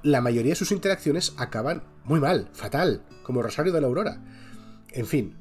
la 0.02 0.20
mayoría 0.20 0.52
de 0.52 0.56
sus 0.56 0.72
interacciones 0.72 1.34
acaban 1.36 1.82
muy 2.04 2.20
mal, 2.20 2.48
fatal, 2.52 3.02
como 3.22 3.42
Rosario 3.42 3.72
de 3.72 3.80
la 3.80 3.86
Aurora. 3.86 4.22
En 4.92 5.06
fin, 5.06 5.36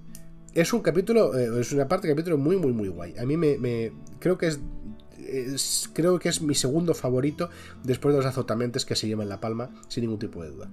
es 0.53 0.73
un 0.73 0.81
capítulo, 0.81 1.37
eh, 1.37 1.59
es 1.59 1.71
una 1.71 1.87
parte 1.87 2.07
del 2.07 2.15
capítulo 2.15 2.37
muy, 2.37 2.57
muy, 2.57 2.73
muy 2.73 2.89
guay. 2.89 3.17
A 3.17 3.25
mí 3.25 3.37
me, 3.37 3.91
creo 4.19 4.37
que 4.37 4.47
es, 4.47 5.89
creo 5.93 6.19
que 6.19 6.29
es 6.29 6.41
mi 6.41 6.55
segundo 6.55 6.93
favorito 6.93 7.49
después 7.83 8.13
de 8.13 8.19
los 8.19 8.25
azotamentes 8.25 8.85
que 8.85 8.95
se 8.95 9.07
llevan 9.07 9.29
la 9.29 9.39
palma, 9.39 9.69
sin 9.87 10.01
ningún 10.01 10.19
tipo 10.19 10.43
de 10.43 10.49
duda. 10.49 10.69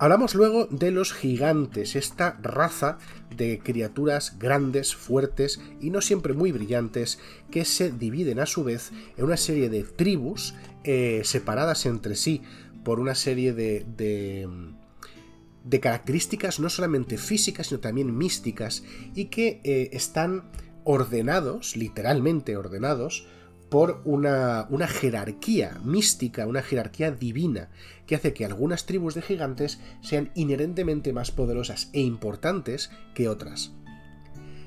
Hablamos 0.00 0.34
luego 0.34 0.64
de 0.64 0.92
los 0.92 1.12
gigantes, 1.12 1.94
esta 1.94 2.38
raza 2.40 2.96
de 3.36 3.58
criaturas 3.58 4.38
grandes, 4.38 4.96
fuertes 4.96 5.60
y 5.78 5.90
no 5.90 6.00
siempre 6.00 6.32
muy 6.32 6.52
brillantes, 6.52 7.18
que 7.50 7.66
se 7.66 7.92
dividen 7.92 8.40
a 8.40 8.46
su 8.46 8.64
vez 8.64 8.92
en 9.18 9.26
una 9.26 9.36
serie 9.36 9.68
de 9.68 9.84
tribus 9.84 10.54
eh, 10.84 11.20
separadas 11.24 11.84
entre 11.84 12.16
sí 12.16 12.40
por 12.82 12.98
una 12.98 13.14
serie 13.14 13.52
de, 13.52 13.84
de, 13.94 15.80
características 15.80 16.60
no 16.60 16.70
solamente 16.70 17.18
físicas, 17.18 17.66
sino 17.66 17.80
también 17.80 18.16
místicas, 18.16 18.82
y 19.14 19.26
que 19.26 19.60
eh, 19.64 19.90
están 19.92 20.50
ordenados, 20.84 21.76
literalmente 21.76 22.56
ordenados, 22.56 23.26
por 23.70 24.02
una, 24.04 24.66
una, 24.68 24.88
jerarquía 24.88 25.80
mística, 25.84 26.46
una 26.46 26.62
jerarquía 26.62 27.10
divina, 27.12 27.70
que 28.06 28.16
hace 28.16 28.34
que 28.34 28.44
algunas 28.44 28.84
tribus 28.84 29.14
de 29.14 29.22
gigantes 29.22 29.80
sean 30.02 30.30
inherentemente 30.34 31.12
más 31.12 31.30
poderosas 31.30 31.88
e 31.92 32.00
importantes 32.00 32.90
que 33.14 33.28
otras. 33.28 33.72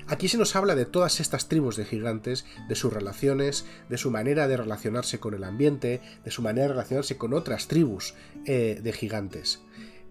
Aquí 0.06 0.28
se 0.28 0.36
nos 0.36 0.54
habla 0.54 0.74
de 0.74 0.84
todas 0.84 1.20
estas 1.20 1.48
tribus 1.48 1.76
de 1.76 1.86
gigantes, 1.86 2.44
de 2.68 2.74
sus 2.74 2.92
relaciones, 2.92 3.64
de 3.88 3.96
su 3.96 4.10
manera 4.10 4.48
de 4.48 4.58
relacionarse 4.58 5.18
con 5.18 5.32
el 5.32 5.44
ambiente, 5.44 6.02
de 6.24 6.30
su 6.30 6.42
manera 6.42 6.66
de 6.66 6.72
relacionarse 6.74 7.16
con 7.16 7.32
otras 7.32 7.68
tribus 7.68 8.14
eh, 8.44 8.80
de 8.82 8.92
gigantes. 8.92 9.62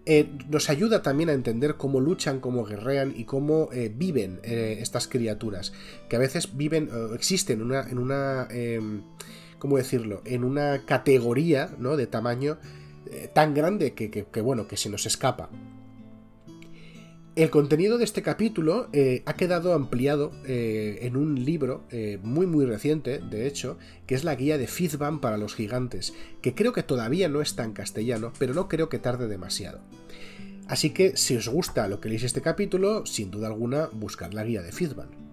Eh, 0.06 0.28
nos 0.50 0.68
ayuda 0.68 1.02
también 1.02 1.30
a 1.30 1.32
entender 1.32 1.76
cómo 1.76 2.00
luchan, 2.00 2.40
cómo 2.40 2.64
guerrean 2.64 3.14
y 3.16 3.24
cómo 3.24 3.70
eh, 3.72 3.90
viven 3.94 4.40
estas 4.42 5.08
criaturas, 5.08 5.72
que 6.08 6.16
a 6.16 6.18
veces 6.18 6.56
viven, 6.56 6.90
existen 7.14 7.60
en 7.60 7.66
una, 7.66 7.88
en 7.88 7.98
una 7.98 8.46
em, 8.50 9.02
¿cómo 9.58 9.78
decirlo?, 9.78 10.20
en 10.26 10.44
una 10.44 10.82
categoría 10.84 11.70
¿no? 11.78 11.96
de 11.96 12.06
tamaño 12.06 12.58
tan 13.32 13.54
grande 13.54 13.94
que, 13.94 14.10
que, 14.10 14.40
bueno, 14.40 14.66
que 14.66 14.76
se 14.76 14.90
nos 14.90 15.06
escapa. 15.06 15.48
El 17.36 17.50
contenido 17.50 17.98
de 17.98 18.04
este 18.04 18.22
capítulo 18.22 18.88
eh, 18.92 19.24
ha 19.26 19.34
quedado 19.34 19.74
ampliado 19.74 20.30
eh, 20.46 21.00
en 21.02 21.16
un 21.16 21.44
libro 21.44 21.82
eh, 21.90 22.20
muy 22.22 22.46
muy 22.46 22.64
reciente, 22.64 23.18
de 23.18 23.48
hecho, 23.48 23.76
que 24.06 24.14
es 24.14 24.22
la 24.22 24.36
guía 24.36 24.56
de 24.56 24.68
Fizban 24.68 25.20
para 25.20 25.36
los 25.36 25.56
gigantes, 25.56 26.14
que 26.42 26.54
creo 26.54 26.72
que 26.72 26.84
todavía 26.84 27.28
no 27.28 27.40
está 27.40 27.64
en 27.64 27.72
castellano, 27.72 28.32
pero 28.38 28.54
no 28.54 28.68
creo 28.68 28.88
que 28.88 29.00
tarde 29.00 29.26
demasiado. 29.26 29.80
Así 30.68 30.90
que 30.90 31.16
si 31.16 31.36
os 31.36 31.48
gusta 31.48 31.88
lo 31.88 32.00
que 32.00 32.08
leéis 32.08 32.22
este 32.22 32.40
capítulo, 32.40 33.04
sin 33.04 33.32
duda 33.32 33.48
alguna 33.48 33.88
buscad 33.92 34.32
la 34.32 34.44
guía 34.44 34.62
de 34.62 34.70
Fizban. 34.70 35.23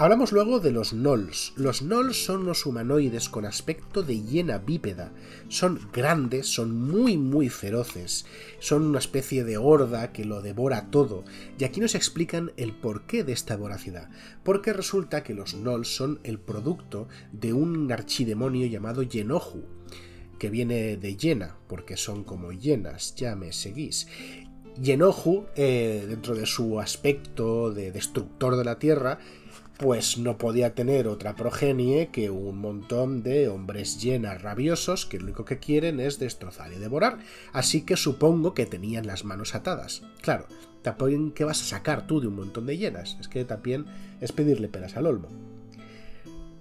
Hablamos 0.00 0.30
luego 0.30 0.60
de 0.60 0.70
los 0.70 0.92
Nolls. 0.92 1.52
Los 1.56 1.82
Nolls 1.82 2.24
son 2.24 2.42
unos 2.42 2.64
humanoides 2.66 3.28
con 3.28 3.44
aspecto 3.44 4.04
de 4.04 4.22
hiena 4.22 4.58
bípeda. 4.58 5.10
Son 5.48 5.80
grandes, 5.92 6.46
son 6.46 6.72
muy 6.72 7.16
muy 7.16 7.48
feroces. 7.48 8.24
Son 8.60 8.84
una 8.84 9.00
especie 9.00 9.42
de 9.42 9.56
horda 9.56 10.12
que 10.12 10.24
lo 10.24 10.40
devora 10.40 10.92
todo. 10.92 11.24
Y 11.58 11.64
aquí 11.64 11.80
nos 11.80 11.96
explican 11.96 12.52
el 12.56 12.76
porqué 12.76 13.24
de 13.24 13.32
esta 13.32 13.56
voracidad. 13.56 14.08
Porque 14.44 14.72
resulta 14.72 15.24
que 15.24 15.34
los 15.34 15.54
Nolls 15.54 15.88
son 15.88 16.20
el 16.22 16.38
producto 16.38 17.08
de 17.32 17.52
un 17.52 17.90
archidemonio 17.90 18.68
llamado 18.68 19.02
Yenohu 19.02 19.64
que 20.38 20.48
viene 20.48 20.96
de 20.96 21.16
hiena, 21.16 21.56
porque 21.66 21.96
son 21.96 22.22
como 22.22 22.52
hienas, 22.52 23.16
ya 23.16 23.34
me 23.34 23.52
seguís. 23.52 24.06
Yenohu, 24.80 25.46
eh, 25.56 26.06
dentro 26.08 26.36
de 26.36 26.46
su 26.46 26.78
aspecto 26.78 27.72
de 27.72 27.90
destructor 27.90 28.56
de 28.56 28.64
la 28.64 28.78
tierra, 28.78 29.18
pues 29.78 30.18
no 30.18 30.38
podía 30.38 30.74
tener 30.74 31.06
otra 31.06 31.36
progenie 31.36 32.08
que 32.08 32.30
un 32.30 32.58
montón 32.58 33.22
de 33.22 33.48
hombres 33.48 34.02
llenas 34.02 34.42
rabiosos 34.42 35.06
que 35.06 35.18
lo 35.18 35.24
único 35.24 35.44
que 35.44 35.58
quieren 35.58 36.00
es 36.00 36.18
destrozar 36.18 36.72
y 36.72 36.78
devorar, 36.78 37.18
así 37.52 37.82
que 37.82 37.96
supongo 37.96 38.54
que 38.54 38.66
tenían 38.66 39.06
las 39.06 39.24
manos 39.24 39.54
atadas. 39.54 40.02
Claro, 40.20 40.46
también 40.82 41.30
¿qué 41.30 41.44
vas 41.44 41.62
a 41.62 41.64
sacar 41.64 42.06
tú 42.06 42.20
de 42.20 42.26
un 42.26 42.36
montón 42.36 42.66
de 42.66 42.76
llenas? 42.76 43.16
Es 43.20 43.28
que 43.28 43.44
también 43.44 43.86
es 44.20 44.32
pedirle 44.32 44.68
peras 44.68 44.96
al 44.96 45.06
olmo. 45.06 45.28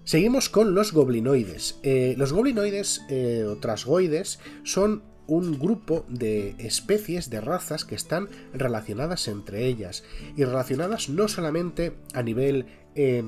Seguimos 0.03 0.47
con 0.47 0.73
los 0.73 0.93
goblinoides. 0.93 1.79
Eh, 1.83 2.15
los 2.17 2.31
goblinoides 2.31 3.01
eh, 3.09 3.43
o 3.45 3.57
trasgoides 3.57 4.39
son 4.63 5.03
un 5.27 5.59
grupo 5.59 6.05
de 6.07 6.55
especies, 6.57 7.29
de 7.29 7.41
razas 7.41 7.83
que 7.83 7.95
están 7.95 8.29
relacionadas 8.53 9.27
entre 9.27 9.65
ellas 9.65 10.03
y 10.37 10.45
relacionadas 10.45 11.09
no 11.09 11.27
solamente 11.27 11.93
a 12.13 12.23
nivel 12.23 12.65
eh, 12.97 13.23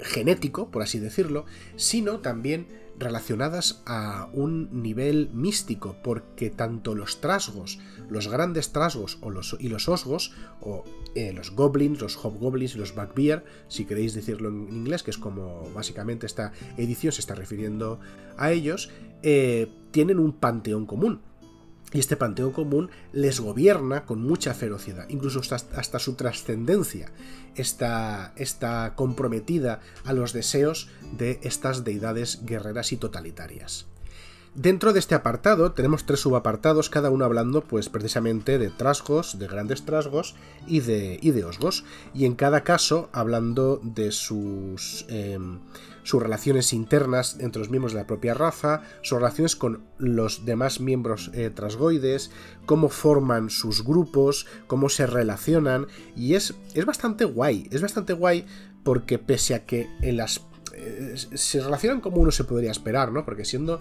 genético, 0.00 0.68
por 0.70 0.82
así 0.82 0.98
decirlo, 0.98 1.46
sino 1.76 2.18
también 2.18 2.66
relacionadas 2.98 3.82
a 3.86 4.28
un 4.32 4.82
nivel 4.82 5.30
místico, 5.32 5.96
porque 6.02 6.50
tanto 6.50 6.96
los 6.96 7.20
trasgos, 7.20 7.78
los 8.10 8.26
grandes 8.26 8.72
trasgos 8.72 9.18
o 9.20 9.30
los, 9.30 9.56
y 9.60 9.68
los 9.68 9.88
osgos, 9.88 10.34
o 10.60 10.84
eh, 11.14 11.32
los 11.32 11.52
goblins, 11.52 12.00
los 12.00 12.16
hobgoblins 12.16 12.74
y 12.74 12.78
los 12.78 12.96
bugbear, 12.96 13.44
si 13.68 13.84
queréis 13.84 14.12
decirlo 14.12 14.48
en 14.48 14.68
inglés, 14.68 15.04
que 15.04 15.12
es 15.12 15.18
como 15.18 15.70
básicamente 15.72 16.26
esta 16.26 16.52
edición 16.76 17.12
se 17.12 17.20
está 17.20 17.36
refiriendo 17.36 18.00
a 18.36 18.50
ellos, 18.50 18.90
eh, 19.22 19.68
tienen 19.92 20.18
un 20.18 20.32
panteón 20.32 20.84
común 20.84 21.20
y 21.92 21.98
este 21.98 22.16
panteón 22.16 22.52
común 22.52 22.90
les 23.12 23.40
gobierna 23.40 24.04
con 24.04 24.22
mucha 24.22 24.54
ferocidad, 24.54 25.08
incluso 25.08 25.40
hasta, 25.54 25.98
su 25.98 26.14
trascendencia 26.14 27.12
está, 27.54 28.32
está 28.36 28.94
comprometida 28.96 29.80
a 30.04 30.12
los 30.12 30.32
deseos 30.32 30.88
de 31.16 31.38
estas 31.42 31.84
deidades 31.84 32.44
guerreras 32.44 32.92
y 32.92 32.96
totalitarias. 32.96 33.91
Dentro 34.54 34.92
de 34.92 34.98
este 34.98 35.14
apartado 35.14 35.72
tenemos 35.72 36.04
tres 36.04 36.20
subapartados, 36.20 36.90
cada 36.90 37.08
uno 37.08 37.24
hablando 37.24 37.64
pues 37.64 37.88
precisamente 37.88 38.58
de 38.58 38.68
trasgos, 38.68 39.38
de 39.38 39.46
grandes 39.46 39.86
trasgos 39.86 40.34
y 40.66 40.80
de, 40.80 41.18
y 41.22 41.30
de 41.30 41.44
osgos, 41.44 41.86
y 42.12 42.26
en 42.26 42.34
cada 42.34 42.62
caso 42.62 43.08
hablando 43.14 43.80
de 43.82 44.12
sus, 44.12 45.06
em, 45.08 45.60
sus 46.02 46.22
relaciones 46.22 46.74
internas 46.74 47.38
entre 47.40 47.60
los 47.60 47.70
miembros 47.70 47.94
de 47.94 48.00
la 48.00 48.06
propia 48.06 48.34
raza, 48.34 48.82
sus 49.00 49.16
relaciones 49.16 49.56
con 49.56 49.84
los 49.96 50.44
demás 50.44 50.80
miembros 50.80 51.30
eh, 51.32 51.48
trasgoides, 51.48 52.30
cómo 52.66 52.90
forman 52.90 53.48
sus 53.48 53.82
grupos, 53.82 54.46
cómo 54.66 54.90
se 54.90 55.06
relacionan, 55.06 55.86
y 56.14 56.34
es, 56.34 56.54
es 56.74 56.84
bastante 56.84 57.24
guay, 57.24 57.68
es 57.70 57.80
bastante 57.80 58.12
guay 58.12 58.44
porque 58.84 59.18
pese 59.18 59.54
a 59.54 59.64
que 59.64 59.88
en 60.02 60.18
las 60.18 60.42
eh, 60.74 61.14
se 61.16 61.60
relacionan 61.60 62.00
como 62.00 62.18
uno 62.18 62.30
se 62.30 62.44
podría 62.44 62.70
esperar, 62.70 63.12
¿no? 63.12 63.24
Porque 63.24 63.44
siendo, 63.44 63.80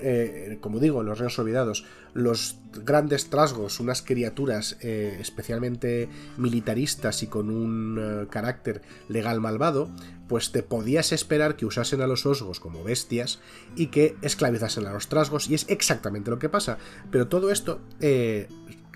eh, 0.00 0.58
como 0.60 0.78
digo, 0.78 1.00
en 1.00 1.06
los 1.06 1.18
reinos 1.18 1.38
olvidados, 1.38 1.84
los 2.14 2.56
grandes 2.84 3.30
trasgos, 3.30 3.80
unas 3.80 4.02
criaturas 4.02 4.76
eh, 4.80 5.18
especialmente 5.20 6.08
militaristas 6.36 7.22
y 7.22 7.26
con 7.26 7.50
un 7.50 8.26
carácter 8.30 8.82
legal 9.08 9.40
malvado, 9.40 9.88
pues 10.28 10.52
te 10.52 10.62
podías 10.62 11.12
esperar 11.12 11.56
que 11.56 11.66
usasen 11.66 12.00
a 12.00 12.06
los 12.06 12.26
osgos 12.26 12.58
como 12.58 12.82
bestias 12.82 13.38
y 13.76 13.88
que 13.88 14.16
esclavizasen 14.22 14.86
a 14.86 14.92
los 14.92 15.08
trasgos, 15.08 15.48
y 15.48 15.54
es 15.54 15.66
exactamente 15.68 16.30
lo 16.30 16.38
que 16.38 16.48
pasa. 16.48 16.78
Pero 17.10 17.28
todo 17.28 17.50
esto 17.50 17.80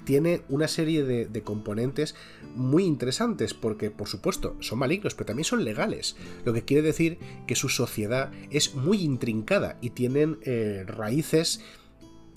tiene 0.05 0.43
una 0.49 0.69
serie 0.69 1.05
de, 1.05 1.43
componentes 1.43 2.15
muy 2.55 2.85
interesantes, 2.85 3.55
porque 3.55 3.91
por 3.91 4.09
supuesto 4.09 4.57
son 4.61 4.79
malignos, 4.79 5.15
pero 5.15 5.27
también 5.27 5.45
son 5.45 5.65
legales, 5.65 6.17
lo 6.45 6.53
que 6.53 6.65
quiere 6.65 6.83
decir 6.83 7.19
que 7.47 7.57
su 7.57 7.69
sociedad 7.69 8.31
es 8.51 8.75
muy 8.75 9.03
intrincada 9.03 9.79
y 9.81 9.91
tienen 9.91 10.39
eh, 10.43 10.85
raíces 10.87 11.61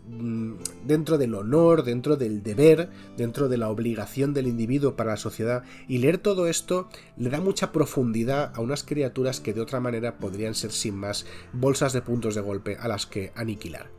mm, 0.08 0.53
dentro 0.86 1.17
del 1.17 1.36
honor, 1.36 1.84
dentro 1.84 2.15
del 2.15 2.43
deber, 2.43 2.89
dentro 3.17 3.50
de 3.50 3.58
la 3.58 3.70
obligación 3.70 4.34
del 4.34 4.48
individuo 4.48 4.96
para 4.96 5.12
la 5.12 5.17
sociedad, 5.17 5.63
y 5.88 5.98
leer 5.98 6.17
todo 6.17 6.48
esto 6.48 6.89
le 7.17 7.29
da 7.29 7.41
mucha 7.41 7.72
profundidad 7.72 8.53
a 8.55 8.62
unas 8.62 8.84
criaturas 8.84 9.39
que 9.39 9.53
de 9.53 9.62
otra 9.62 9.79
manera 9.79 10.17
podrían 10.17 10.55
ser 10.55 10.72
sin 10.72 10.96
más 10.96 11.25
bolsas 11.51 11.93
de 11.93 12.01
puntos 12.01 12.36
de 12.36 12.41
golpe 12.41 12.77
a 12.79 12.88
las 12.88 13.05
que 13.05 13.32
aniquilar. 13.36 13.89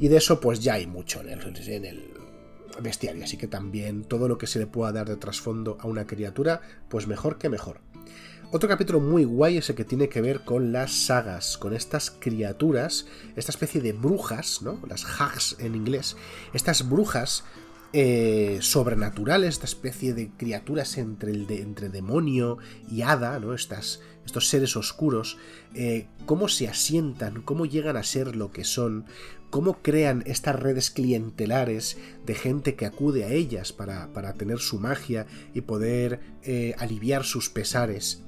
Y 0.00 0.08
de 0.08 0.16
eso 0.16 0.40
pues 0.40 0.60
ya 0.60 0.74
hay 0.74 0.86
mucho 0.86 1.20
en 1.20 1.28
el, 1.84 2.14
bestiario, 2.82 3.24
así 3.24 3.36
que 3.36 3.46
también 3.46 4.04
todo 4.04 4.28
lo 4.28 4.38
que 4.38 4.46
se 4.46 4.58
le 4.58 4.66
pueda 4.66 4.92
dar 4.92 5.08
de 5.08 5.16
trasfondo 5.16 5.78
a 5.80 5.86
una 5.86 6.06
criatura, 6.06 6.60
pues 6.88 7.06
mejor 7.06 7.38
que 7.38 7.48
mejor. 7.48 7.80
Otro 8.52 8.68
capítulo 8.68 8.98
muy 8.98 9.22
guay 9.22 9.58
es 9.58 9.70
el 9.70 9.76
que 9.76 9.84
tiene 9.84 10.08
que 10.08 10.20
ver 10.20 10.40
con 10.40 10.72
las 10.72 10.92
sagas, 10.92 11.56
con 11.56 11.72
estas 11.72 12.10
criaturas, 12.10 13.06
esta 13.36 13.52
especie 13.52 13.80
de 13.80 13.92
brujas, 13.92 14.60
¿no? 14.62 14.80
Las 14.88 15.04
hags 15.04 15.54
en 15.60 15.76
inglés, 15.76 16.16
estas 16.52 16.88
brujas 16.88 17.44
eh, 17.92 18.58
sobrenaturales, 18.60 19.50
esta 19.50 19.66
especie 19.66 20.14
de 20.14 20.30
criaturas 20.30 20.98
entre, 20.98 21.30
el 21.30 21.48
entre 21.48 21.88
demonio 21.90 22.58
y 22.90 23.02
hada, 23.02 23.38
¿no? 23.38 23.54
Estas, 23.54 24.00
estos 24.26 24.48
seres 24.48 24.76
oscuros, 24.76 25.38
eh, 25.74 26.08
cómo 26.26 26.48
se 26.48 26.68
asientan, 26.68 27.42
cómo 27.42 27.66
llegan 27.66 27.96
a 27.96 28.02
ser 28.02 28.34
lo 28.34 28.50
que 28.50 28.64
son, 28.64 29.06
cómo 29.50 29.82
crean 29.82 30.22
estas 30.26 30.56
redes 30.56 30.90
clientelares 30.90 31.98
de 32.24 32.34
gente 32.34 32.76
que 32.76 32.86
acude 32.86 33.24
a 33.24 33.32
ellas 33.32 33.72
para, 33.72 34.32
tener 34.34 34.58
su 34.58 34.78
magia 34.78 35.26
y 35.52 35.60
poder 35.62 36.20
eh, 36.42 36.74
aliviar 36.78 37.24
sus 37.24 37.50
pesares 37.50 38.22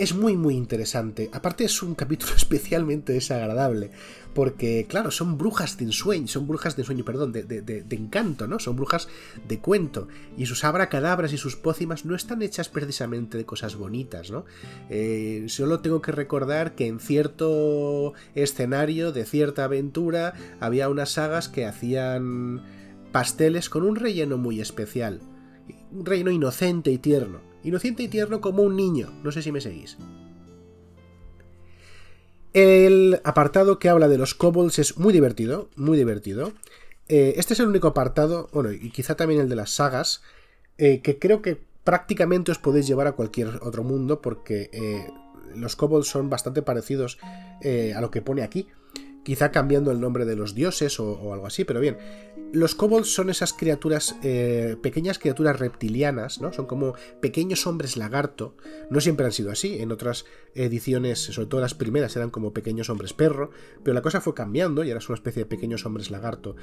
es 0.00 0.14
muy 0.14 0.34
muy 0.34 0.54
interesante. 0.54 1.28
Aparte 1.30 1.64
es 1.64 1.82
un 1.82 1.94
capítulo 1.94 2.32
especialmente 2.36 3.12
desagradable, 3.12 3.90
porque 4.34 4.86
claro, 4.88 5.10
son 5.10 5.36
brujas 5.36 5.76
de 5.76 5.84
ensueño, 5.84 6.26
son 6.26 6.46
brujas 6.46 6.74
de 6.74 6.82
ensueño, 6.82 7.04
perdón, 7.04 7.32
de, 7.32 7.84
encanto, 7.90 8.46
¿no? 8.46 8.58
Son 8.58 8.76
brujas 8.76 9.08
de 9.46 9.58
cuento, 9.58 10.08
y 10.38 10.46
sus 10.46 10.64
abracadabras 10.64 11.34
y 11.34 11.36
sus 11.36 11.54
pócimas 11.54 12.06
no 12.06 12.14
están 12.14 12.40
hechas 12.40 12.70
precisamente 12.70 13.36
de 13.36 13.44
cosas 13.44 13.76
bonitas, 13.76 14.30
¿no? 14.30 14.46
Eh, 14.88 15.44
solo 15.48 15.80
tengo 15.80 16.00
que 16.00 16.12
recordar 16.12 16.74
que 16.74 16.86
en 16.86 16.98
cierto 16.98 18.14
escenario 18.34 19.12
de 19.12 19.26
cierta 19.26 19.64
aventura 19.64 20.32
había 20.60 20.88
unas 20.88 21.10
sagas 21.10 21.50
que 21.50 21.66
hacían 21.66 22.62
pasteles 23.12 23.68
con 23.68 23.82
un 23.82 23.96
relleno 23.96 24.38
muy 24.38 24.62
especial, 24.62 25.20
un 25.92 26.06
relleno 26.06 26.30
inocente 26.30 26.90
y 26.90 26.96
tierno 26.96 27.49
inocente 27.64 28.02
y 28.02 28.08
tierno 28.08 28.40
como 28.40 28.62
un 28.62 28.76
niño. 28.76 29.10
No 29.22 29.32
sé 29.32 29.42
si 29.42 29.52
me 29.52 29.60
seguís. 29.60 29.96
El 32.52 33.20
apartado 33.22 33.78
que 33.78 33.88
habla 33.88 34.08
de 34.08 34.18
los 34.18 34.34
kobolds 34.34 34.78
es 34.78 34.98
muy 34.98 35.12
divertido, 35.12 35.68
muy 35.76 35.96
divertido. 35.96 36.52
Eh, 37.08 37.34
este 37.36 37.54
es 37.54 37.60
el 37.60 37.68
único 37.68 37.88
apartado, 37.88 38.48
bueno, 38.52 38.72
y 38.72 38.90
quizá 38.90 39.14
también 39.14 39.40
el 39.40 39.48
de 39.48 39.56
las 39.56 39.70
sagas, 39.70 40.22
eh, 40.78 41.00
que 41.00 41.18
creo 41.18 41.42
que 41.42 41.60
prácticamente 41.84 42.50
os 42.50 42.58
podéis 42.58 42.86
llevar 42.86 43.06
a 43.06 43.12
cualquier 43.12 43.60
otro 43.62 43.84
mundo 43.84 44.20
porque 44.20 44.70
eh, 44.72 45.08
los 45.54 45.76
kobolds 45.76 46.08
son 46.08 46.28
bastante 46.28 46.62
parecidos 46.62 47.18
a 47.22 48.00
lo 48.00 48.10
que 48.10 48.22
pone 48.22 48.42
aquí 48.42 48.68
quizá 49.22 49.50
cambiando 49.50 49.90
el 49.90 50.00
nombre 50.00 50.24
de 50.24 50.36
los 50.36 50.54
dioses 50.54 50.98
o, 51.00 51.32
algo 51.32 51.46
así, 51.46 51.64
pero 51.64 51.80
bien. 51.80 51.98
Los 52.52 52.74
kobolds 52.74 53.14
son 53.14 53.30
esas 53.30 53.52
criaturas, 53.52 54.16
eh, 54.24 54.76
pequeñas 54.82 55.20
criaturas 55.20 55.60
reptilianas, 55.60 56.40
¿no? 56.40 56.52
Son 56.52 56.66
como 56.66 56.94
pequeños 57.20 57.64
hombres 57.68 57.96
lagarto. 57.96 58.56
No 58.90 59.00
siempre 59.00 59.24
han 59.24 59.30
sido 59.30 59.52
así. 59.52 59.78
En 59.78 59.92
otras 59.92 60.24
ediciones, 60.56 61.20
sobre 61.20 61.46
todo 61.46 61.60
las 61.60 61.74
primeras, 61.74 62.16
eran 62.16 62.30
como 62.30 62.52
pequeños 62.52 62.90
hombres 62.90 63.12
perro. 63.12 63.52
Pero 63.84 63.94
la 63.94 64.02
cosa 64.02 64.20
fue 64.20 64.34
cambiando 64.34 64.82
y 64.82 64.90
ahora 64.90 65.00
son 65.00 65.12
una 65.12 65.18
especie 65.18 65.44
de 65.44 65.48
pequeños 65.48 65.86
hombres 65.86 66.10
lagarto. 66.10 66.56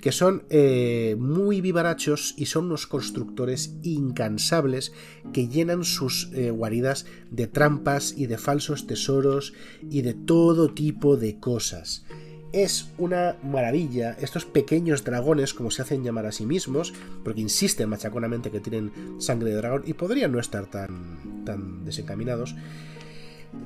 Que 0.00 0.10
son 0.10 0.42
eh, 0.50 1.14
muy 1.20 1.60
vivarachos 1.60 2.34
y 2.36 2.46
son 2.46 2.66
unos 2.66 2.88
constructores 2.88 3.76
incansables 3.84 4.92
que 5.32 5.46
llenan 5.46 5.84
sus 5.84 6.30
eh, 6.32 6.50
guaridas 6.50 7.06
de 7.30 7.46
trampas 7.46 8.12
y 8.16 8.26
de 8.26 8.38
falsos 8.38 8.88
tesoros 8.88 9.52
y 9.88 10.02
de 10.02 10.14
todo 10.14 10.74
tipo 10.74 11.16
de 11.16 11.38
cosas. 11.38 12.04
Es 12.52 12.90
una 12.96 13.36
maravilla 13.42 14.16
estos 14.20 14.44
pequeños 14.46 15.04
dragones, 15.04 15.52
como 15.52 15.70
se 15.70 15.82
hacen 15.82 16.02
llamar 16.02 16.26
a 16.26 16.32
sí 16.32 16.46
mismos, 16.46 16.94
porque 17.22 17.40
insisten 17.40 17.88
machaconamente 17.88 18.50
que 18.50 18.60
tienen 18.60 18.92
sangre 19.18 19.50
de 19.50 19.56
dragón 19.56 19.82
y 19.86 19.92
podrían 19.92 20.32
no 20.32 20.40
estar 20.40 20.66
tan, 20.66 21.44
tan 21.44 21.84
desencaminados 21.84 22.54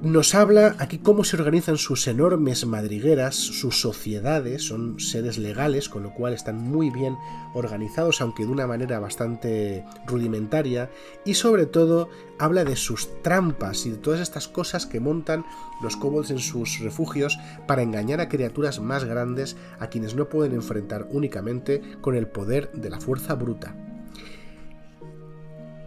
nos 0.01 0.35
habla 0.35 0.75
aquí 0.79 0.99
cómo 0.99 1.25
se 1.25 1.37
organizan 1.37 1.77
sus 1.77 2.07
enormes 2.09 2.67
madrigueras, 2.67 3.35
sus 3.35 3.81
sociedades, 3.81 4.63
son 4.63 4.99
seres 4.99 5.39
legales, 5.39 5.89
con 5.89 6.03
lo 6.03 6.15
cual 6.15 6.33
están 6.33 6.57
muy 6.57 6.91
bien 6.91 7.17
organizados, 7.55 8.21
aunque 8.21 8.45
de 8.45 8.51
una 8.51 8.67
manera 8.67 8.99
bastante 8.99 9.85
rudimentaria, 10.07 10.91
y 11.25 11.35
sobre 11.35 11.67
todo 11.67 12.09
habla 12.39 12.65
de 12.65 12.77
sus 12.77 13.23
trampas 13.23 13.87
y 13.87 13.91
de 13.91 13.99
todas 13.99 14.21
estas 14.21 14.49
cosas 14.49 14.87
que 14.87 15.01
montan 15.01 15.45
los 15.83 15.97
kobolds 15.97 16.31
en 16.31 16.39
sus 16.39 16.81
refugios 16.81 17.39
para 17.67 17.83
engañar 17.83 18.21
a 18.21 18.29
criaturas 18.29 18.81
más 18.81 19.05
grandes 19.05 19.57
a 19.79 19.89
quienes 19.89 20.15
no 20.15 20.29
pueden 20.29 20.55
enfrentar 20.55 21.07
únicamente 21.11 21.83
con 22.01 22.17
el 22.17 22.27
poder 22.27 22.73
de 22.73 22.91
la 22.91 23.01
fuerza 23.01 23.35
bruta. 23.35 23.92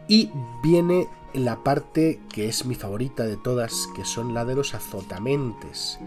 Y 0.07 0.31
viene 0.61 1.07
la 1.33 1.63
parte 1.63 2.19
que 2.33 2.47
es 2.47 2.65
mi 2.65 2.75
favorita 2.75 3.25
de 3.25 3.37
todas, 3.37 3.87
que 3.95 4.05
son 4.05 4.33
la 4.33 4.45
de 4.45 4.55
los 4.55 4.73
azotamentes. 4.73 5.99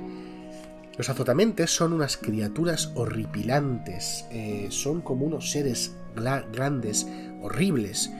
Los 0.96 1.08
azotamentes 1.08 1.70
son 1.70 1.92
unas 1.92 2.16
criaturas 2.16 2.92
horripilantes, 2.94 4.26
eh, 4.30 4.66
son 4.70 5.00
como 5.00 5.26
unos 5.26 5.52
seres 5.52 5.94
grandes, 6.16 7.06
horribles, 7.40 8.10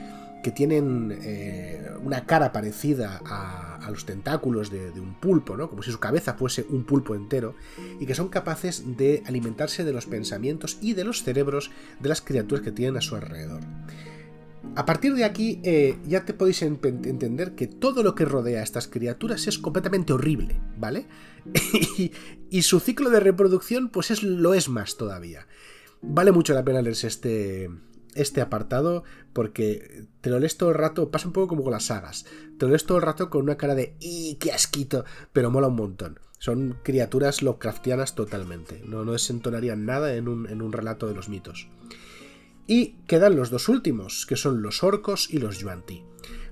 que 0.43 0.51
tienen 0.51 1.19
eh, 1.21 1.89
una 2.01 2.25
cara 2.25 2.53
parecida 2.53 3.21
a, 3.25 3.89
los 3.89 4.05
tentáculos 4.05 4.69
de, 4.69 4.91
de, 4.91 4.99
un 4.99 5.15
pulpo, 5.15 5.57
¿no? 5.57 5.67
como 5.67 5.81
si 5.81 5.91
su 5.91 5.99
cabeza 5.99 6.35
fuese 6.35 6.63
un 6.69 6.83
pulpo 6.83 7.15
entero, 7.15 7.55
y 7.99 8.05
que 8.05 8.13
son 8.13 8.29
capaces 8.29 8.83
de 8.97 9.23
alimentarse 9.25 9.83
de 9.83 9.91
los 9.91 10.05
pensamientos 10.05 10.77
y 10.79 10.93
de 10.93 11.03
los 11.03 11.23
cerebros 11.23 11.71
de 11.99 12.09
las 12.09 12.21
criaturas 12.21 12.63
que 12.63 12.71
tienen 12.71 12.97
a 12.97 13.01
su 13.01 13.15
alrededor. 13.15 13.61
A 14.75 14.85
partir 14.85 15.13
de 15.15 15.23
aquí 15.23 15.61
eh, 15.63 15.97
ya 16.05 16.25
te 16.25 16.33
podéis 16.33 16.61
entender 16.61 17.55
que 17.55 17.67
todo 17.67 18.03
lo 18.03 18.15
que 18.15 18.25
rodea 18.25 18.59
a 18.59 18.63
estas 18.63 18.87
criaturas 18.87 19.47
es 19.47 19.57
completamente 19.57 20.13
horrible, 20.13 20.59
¿vale? 20.77 21.07
y, 22.49 22.61
su 22.61 22.79
ciclo 22.79 23.09
de 23.09 23.19
reproducción 23.19 23.89
pues 23.89 24.11
es, 24.11 24.23
lo 24.23 24.53
es 24.53 24.69
más 24.69 24.97
todavía. 24.97 25.47
Vale 26.01 26.31
mucho 26.31 26.53
la 26.53 26.63
pena 26.63 26.81
leerse 26.81 27.07
este, 27.07 27.69
este 28.15 28.41
apartado 28.41 29.03
porque 29.33 30.07
te 30.21 30.29
lo 30.29 30.39
lees 30.39 30.57
todo 30.57 30.69
el 30.69 30.75
rato, 30.75 31.11
pasa 31.11 31.27
un 31.27 31.33
poco 31.33 31.47
como 31.47 31.63
con 31.63 31.73
las 31.73 31.85
sagas, 31.85 32.25
te 32.57 32.65
lo 32.65 32.69
lees 32.69 32.85
todo 32.85 32.97
el 32.97 33.03
rato 33.03 33.29
con 33.29 33.41
una 33.41 33.57
cara 33.57 33.75
de 33.75 33.95
¡y 33.99 34.35
qué 34.35 34.51
asquito! 34.51 35.05
pero 35.33 35.51
mola 35.51 35.67
un 35.67 35.75
montón. 35.75 36.19
Son 36.37 36.77
criaturas 36.83 37.41
Lovecraftianas 37.41 38.15
totalmente, 38.15 38.81
no, 38.85 39.03
no 39.03 39.11
desentonarían 39.11 39.85
nada 39.85 40.15
en 40.15 40.29
un, 40.29 40.47
en 40.47 40.61
un 40.61 40.71
relato 40.71 41.07
de 41.07 41.15
los 41.15 41.27
mitos. 41.27 41.67
Y 42.69 42.97
quedan 43.07 43.35
los 43.35 43.49
dos 43.49 43.67
últimos, 43.67 44.27
que 44.27 44.35
son 44.35 44.61
los 44.61 44.83
orcos 44.83 45.33
y 45.33 45.39
los 45.39 45.57
yuanti. 45.57 46.03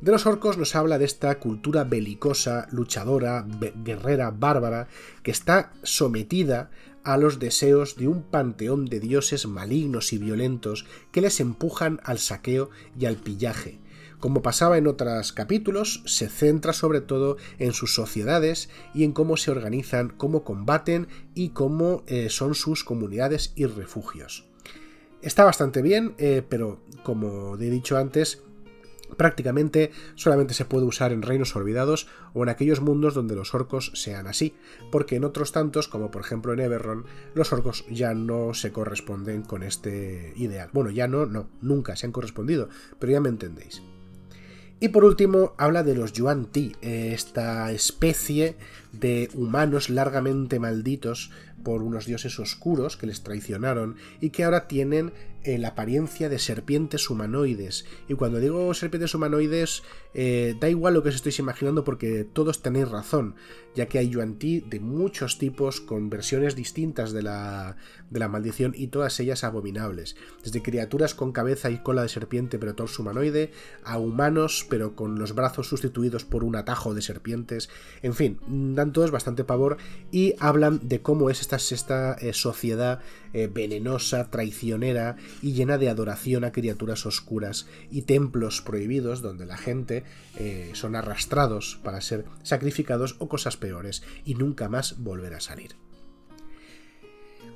De 0.01 0.11
los 0.11 0.25
orcos 0.25 0.57
nos 0.57 0.75
habla 0.75 0.97
de 0.97 1.05
esta 1.05 1.37
cultura 1.37 1.83
belicosa, 1.83 2.67
luchadora, 2.71 3.45
guerrera, 3.83 4.31
bárbara, 4.31 4.87
que 5.21 5.29
está 5.29 5.73
sometida 5.83 6.71
a 7.03 7.17
los 7.17 7.37
deseos 7.37 7.97
de 7.97 8.07
un 8.07 8.23
panteón 8.23 8.85
de 8.85 8.99
dioses 8.99 9.45
malignos 9.45 10.11
y 10.11 10.17
violentos 10.17 10.87
que 11.11 11.21
les 11.21 11.39
empujan 11.39 11.99
al 12.03 12.17
saqueo 12.17 12.71
y 12.99 13.05
al 13.05 13.17
pillaje. 13.17 13.79
Como 14.19 14.41
pasaba 14.41 14.79
en 14.79 14.87
otros 14.87 15.33
capítulos, 15.33 16.01
se 16.07 16.29
centra 16.29 16.73
sobre 16.73 17.01
todo 17.01 17.37
en 17.59 17.73
sus 17.73 17.93
sociedades 17.93 18.69
y 18.95 19.03
en 19.03 19.11
cómo 19.11 19.37
se 19.37 19.51
organizan, 19.51 20.09
cómo 20.09 20.43
combaten 20.43 21.09
y 21.35 21.49
cómo 21.49 22.03
eh, 22.07 22.31
son 22.31 22.55
sus 22.55 22.83
comunidades 22.83 23.53
y 23.55 23.67
refugios. 23.67 24.46
Está 25.27 25.43
bastante 25.43 25.81
bien, 25.81 26.15
eh, 26.19 26.41
pero 26.47 26.79
como 27.03 27.57
he 27.57 27.69
dicho 27.69 27.97
antes, 27.97 28.43
prácticamente 29.17 29.91
solamente 30.15 30.53
se 30.53 30.63
puede 30.63 30.85
usar 30.85 31.11
en 31.11 31.21
reinos 31.21 31.53
olvidados 31.53 32.07
o 32.33 32.43
en 32.43 32.49
aquellos 32.49 32.79
mundos 32.79 33.13
donde 33.13 33.35
los 33.35 33.53
orcos 33.53 33.91
sean 33.93 34.25
así, 34.27 34.55
porque 34.89 35.17
en 35.17 35.25
otros 35.25 35.51
tantos, 35.51 35.89
como 35.89 36.11
por 36.11 36.21
ejemplo 36.21 36.53
en 36.53 36.61
Everron, 36.61 37.05
los 37.33 37.51
orcos 37.51 37.85
ya 37.89 38.13
no 38.13 38.53
se 38.53 38.71
corresponden 38.71 39.41
con 39.41 39.63
este 39.63 40.31
ideal. 40.37 40.69
Bueno, 40.71 40.91
ya 40.91 41.09
no, 41.09 41.25
no, 41.25 41.49
nunca 41.59 41.97
se 41.97 42.05
han 42.05 42.13
correspondido, 42.13 42.69
pero 42.97 43.11
ya 43.11 43.19
me 43.19 43.27
entendéis. 43.27 43.81
Y 44.79 44.89
por 44.89 45.05
último, 45.05 45.53
habla 45.57 45.81
de 45.81 45.95
los 45.95 46.13
Yuan 46.13 46.45
Ti, 46.45 46.75
esta 46.81 47.71
especie 47.71 48.55
de 48.91 49.29
humanos 49.33 49.89
largamente 49.89 50.59
malditos 50.59 51.31
por 51.63 51.81
unos 51.81 52.05
dioses 52.05 52.39
oscuros 52.39 52.95
que 52.95 53.07
les 53.07 53.23
traicionaron 53.23 53.95
y 54.21 54.29
que 54.29 54.43
ahora 54.43 54.67
tienen 54.67 55.11
eh, 55.47 55.57
la 55.57 55.69
apariencia 55.69 56.27
de 56.27 56.39
serpientes 56.39 57.09
humanoides. 57.09 57.85
Y 58.09 58.15
cuando 58.15 58.41
digo 58.41 58.73
serpientes 58.73 59.15
humanoides, 59.15 59.81
eh, 60.13 60.57
da 60.59 60.67
igual 60.67 60.93
lo 60.93 61.03
que 61.03 61.09
os 61.09 61.15
estéis 61.15 61.39
imaginando 61.39 61.85
porque 61.85 62.25
todos 62.25 62.61
tenéis 62.61 62.89
razón, 62.89 63.35
ya 63.73 63.85
que 63.85 63.97
hay 63.97 64.09
yuan-ti 64.09 64.59
de 64.59 64.81
muchos 64.81 65.37
tipos 65.37 65.79
con 65.79 66.09
versiones 66.09 66.57
distintas 66.57 67.13
de 67.13 67.23
la, 67.23 67.77
de 68.09 68.19
la 68.19 68.27
maldición 68.27 68.73
y 68.75 68.87
todas 68.87 69.17
ellas 69.21 69.45
abominables. 69.45 70.17
Desde 70.43 70.61
criaturas 70.61 71.15
con 71.15 71.31
cabeza 71.31 71.69
y 71.69 71.77
cola 71.77 72.01
de 72.01 72.09
serpiente 72.09 72.59
pero 72.59 72.75
torso 72.75 73.01
humanoide, 73.01 73.51
a 73.85 73.99
humanos 73.99 74.67
pero 74.69 74.97
con 74.97 75.17
los 75.17 75.33
brazos 75.33 75.69
sustituidos 75.69 76.25
por 76.25 76.43
un 76.43 76.57
atajo 76.57 76.93
de 76.93 77.01
serpientes. 77.01 77.69
En 78.01 78.15
fin, 78.15 78.37
dan 78.75 78.91
todos 78.91 79.11
bastante 79.11 79.45
pavor 79.45 79.77
y 80.11 80.33
hablan 80.39 80.89
de 80.89 81.01
cómo 81.01 81.29
es 81.29 81.39
esta, 81.39 81.55
esta 81.55 82.15
eh, 82.15 82.33
sociedad 82.33 82.99
venenosa, 83.53 84.31
traicionera 84.31 85.15
y 85.41 85.53
llena 85.53 85.77
de 85.77 85.89
adoración 85.89 86.43
a 86.43 86.51
criaturas 86.51 87.05
oscuras 87.05 87.67
y 87.91 88.03
templos 88.03 88.61
prohibidos 88.61 89.21
donde 89.21 89.45
la 89.45 89.57
gente 89.57 90.03
eh, 90.37 90.71
son 90.73 90.95
arrastrados 90.95 91.79
para 91.83 92.01
ser 92.01 92.25
sacrificados 92.43 93.15
o 93.19 93.27
cosas 93.27 93.57
peores 93.57 94.03
y 94.25 94.35
nunca 94.35 94.69
más 94.69 94.99
volver 94.99 95.33
a 95.33 95.39
salir. 95.39 95.75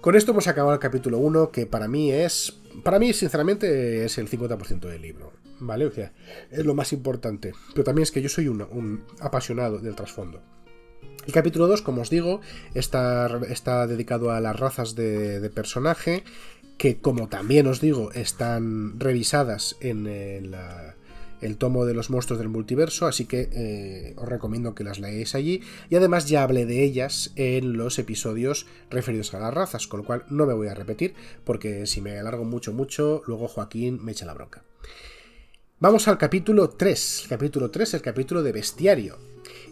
Con 0.02 0.16
esto 0.16 0.32
hemos 0.32 0.48
acabado 0.48 0.74
el 0.74 0.80
capítulo 0.80 1.20
1, 1.20 1.52
que 1.52 1.68
para 1.68 1.88
mí 1.88 2.12
es. 2.12 2.60
Para 2.84 2.98
mí, 2.98 3.14
sinceramente, 3.14 4.04
es 4.04 4.18
el 4.18 4.28
50% 4.28 4.80
del 4.80 5.00
libro. 5.00 5.32
¿Vale? 5.60 5.86
O 5.86 5.92
sea, 5.92 6.12
es 6.50 6.66
lo 6.66 6.74
más 6.74 6.92
importante. 6.92 7.54
Pero 7.74 7.84
también 7.84 8.02
es 8.02 8.12
que 8.12 8.20
yo 8.20 8.28
soy 8.28 8.48
un, 8.48 9.04
apasionado 9.20 9.78
del 9.78 9.94
trasfondo. 9.94 10.42
El 11.28 11.34
capítulo 11.34 11.68
2, 11.68 11.84
como 11.84 12.02
os 12.02 12.10
digo, 12.10 12.42
está, 12.74 13.42
está 13.48 13.86
dedicado 13.86 14.32
a 14.32 14.40
las 14.42 14.60
razas 14.60 14.96
de, 14.96 15.40
de 15.40 15.50
personaje 15.52 16.24
que 16.82 16.98
como 16.98 17.30
también 17.30 17.68
os 17.68 17.80
digo 17.80 18.12
están 18.14 19.00
revisadas 19.00 19.78
en 19.82 20.08
el, 20.08 21.58
tomo 21.60 21.86
de 21.86 21.94
los 21.94 22.10
monstruos 22.10 22.40
del 22.40 22.50
multiverso, 22.50 23.06
así 23.06 23.26
que 23.26 23.50
eh, 23.52 24.16
os 24.18 24.28
recomiendo 24.28 24.74
que 24.74 24.84
las 24.84 24.98
leáis 24.98 25.36
allí. 25.36 25.62
Y 25.92 25.96
además 25.96 26.28
ya 26.28 26.42
hablé 26.42 26.66
de 26.66 26.84
ellas 26.84 27.34
en 27.36 27.74
los 27.74 28.00
episodios 28.00 28.66
referidos 28.90 29.32
a 29.36 29.40
las 29.40 29.54
razas, 29.54 29.86
con 29.86 30.00
lo 30.00 30.08
cual 30.08 30.24
no 30.32 30.48
me 30.48 30.56
voy 30.56 30.70
a 30.70 30.74
repetir, 30.74 31.14
porque 31.44 31.86
si 31.86 32.02
me 32.02 32.18
alargo 32.18 32.46
mucho, 32.46 32.74
mucho, 32.74 33.22
luego 33.28 33.48
Joaquín 33.48 34.04
me 34.04 34.14
echa 34.14 34.26
la 34.26 34.34
bronca. 34.34 34.64
Vamos 35.80 36.08
al 36.08 36.18
capítulo 36.18 36.70
3. 36.70 37.28
capítulo 37.30 37.70
3, 37.70 37.94
el 37.94 38.02
capítulo 38.02 38.42
de 38.42 38.54
bestiario. 38.54 39.20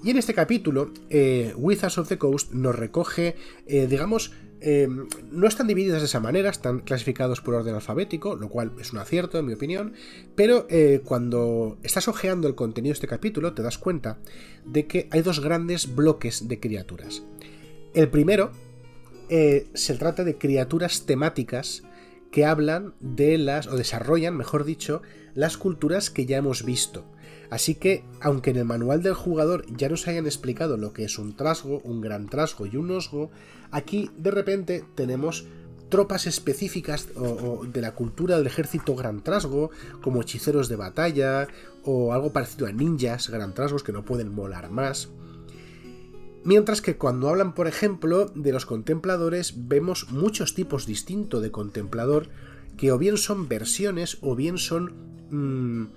Y 0.03 0.11
en 0.11 0.17
este 0.17 0.35
capítulo, 0.35 0.91
eh, 1.09 1.55
Wizards 1.57 1.97
of 1.97 2.07
the 2.07 2.19
Coast 2.19 2.51
nos 2.51 2.75
recoge, 2.75 3.35
eh, 3.65 3.87
digamos, 3.87 4.31
Em, 4.61 5.07
no 5.31 5.47
están 5.47 5.67
divididas 5.67 6.01
de 6.01 6.07
esa 6.07 6.19
manera, 6.19 6.49
están 6.49 6.79
clasificados 6.79 7.39
por 7.39 7.53
orden 7.53 7.75
alfabético, 7.75 8.35
lo 8.35 8.49
cual 8.49 8.73
es 8.79 8.91
un 8.91 8.99
acierto 8.99 9.39
en 9.39 9.45
mi 9.45 9.53
opinión, 9.53 9.93
pero 10.35 10.67
eh, 10.69 11.01
cuando 11.05 11.77
estás 11.83 12.07
ojeando 12.07 12.47
el 12.47 12.55
contenido 12.55 12.91
de 12.91 12.95
este 12.95 13.07
capítulo 13.07 13.53
te 13.53 13.63
das 13.63 13.77
cuenta 13.77 14.17
de 14.65 14.85
que 14.85 15.07
hay 15.11 15.21
dos 15.21 15.39
grandes 15.39 15.95
bloques 15.95 16.47
de 16.49 16.59
criaturas. 16.59 17.23
El 17.93 18.09
primero 18.09 18.51
eh, 19.29 19.67
se 19.73 19.95
trata 19.95 20.23
de 20.23 20.37
criaturas 20.37 21.05
temáticas 21.05 21.83
que 22.31 22.45
hablan 22.45 22.93
de 22.99 23.37
las, 23.37 23.67
o 23.67 23.77
desarrollan, 23.77 24.35
mejor 24.35 24.65
dicho, 24.65 25.01
las 25.35 25.57
culturas 25.57 26.09
que 26.09 26.25
ya 26.25 26.37
hemos 26.37 26.65
visto. 26.65 27.05
Así 27.49 27.75
que, 27.75 28.03
aunque 28.21 28.51
en 28.51 28.57
el 28.57 28.65
manual 28.65 29.01
del 29.01 29.15
jugador 29.15 29.65
ya 29.75 29.89
nos 29.89 30.07
hayan 30.07 30.25
explicado 30.25 30.77
lo 30.77 30.93
que 30.93 31.03
es 31.03 31.17
un 31.17 31.35
trasgo, 31.35 31.79
un 31.83 32.01
gran 32.01 32.29
trasgo 32.29 32.65
y 32.67 32.77
un 32.77 32.91
osgo, 32.91 33.31
aquí 33.71 34.11
de 34.17 34.31
repente 34.31 34.85
tenemos 34.95 35.45
tropas 35.89 36.27
específicas 36.27 37.09
de 37.73 37.81
la 37.81 37.95
cultura 37.95 38.37
del 38.37 38.45
ejército 38.47 38.95
gran 38.95 39.23
trasgo, 39.23 39.71
como 40.01 40.21
hechiceros 40.21 40.69
de 40.69 40.75
batalla, 40.75 41.47
o 41.83 42.13
algo 42.13 42.31
parecido 42.31 42.67
a 42.67 42.71
ninjas 42.71 43.29
gran 43.29 43.53
trasgos 43.55 43.83
que 43.83 43.91
no 43.91 44.05
pueden 44.05 44.33
molar 44.33 44.69
más. 44.69 45.09
Mientras 46.43 46.81
que 46.81 46.97
cuando 46.97 47.27
hablan, 47.27 47.53
por 47.53 47.67
ejemplo, 47.67 48.27
de 48.33 48.53
los 48.53 48.65
contempladores, 48.65 49.67
vemos 49.67 50.11
muchos 50.11 50.53
tipos 50.53 50.85
distintos 50.85 51.41
de 51.41 51.51
contemplador, 51.51 52.29
que 52.77 52.91
o 52.91 52.97
bien 52.97 53.17
son 53.17 53.49
versiones 53.49 54.19
o 54.21 54.35
bien 54.35 54.57
son 54.57 54.93
mm, 55.31 55.87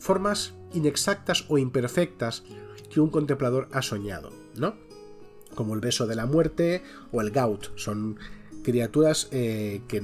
formas 0.00 0.54
inexactas 0.76 1.44
o 1.48 1.58
imperfectas 1.58 2.44
que 2.90 3.00
un 3.00 3.10
contemplador 3.10 3.68
ha 3.72 3.82
soñado, 3.82 4.32
¿no? 4.56 4.76
Como 5.54 5.74
el 5.74 5.80
beso 5.80 6.06
de 6.06 6.16
la 6.16 6.26
muerte 6.26 6.82
o 7.12 7.20
el 7.20 7.30
gout. 7.30 7.76
Son 7.76 8.18
criaturas 8.66 9.28
eh, 9.30 9.82
que 9.86 10.02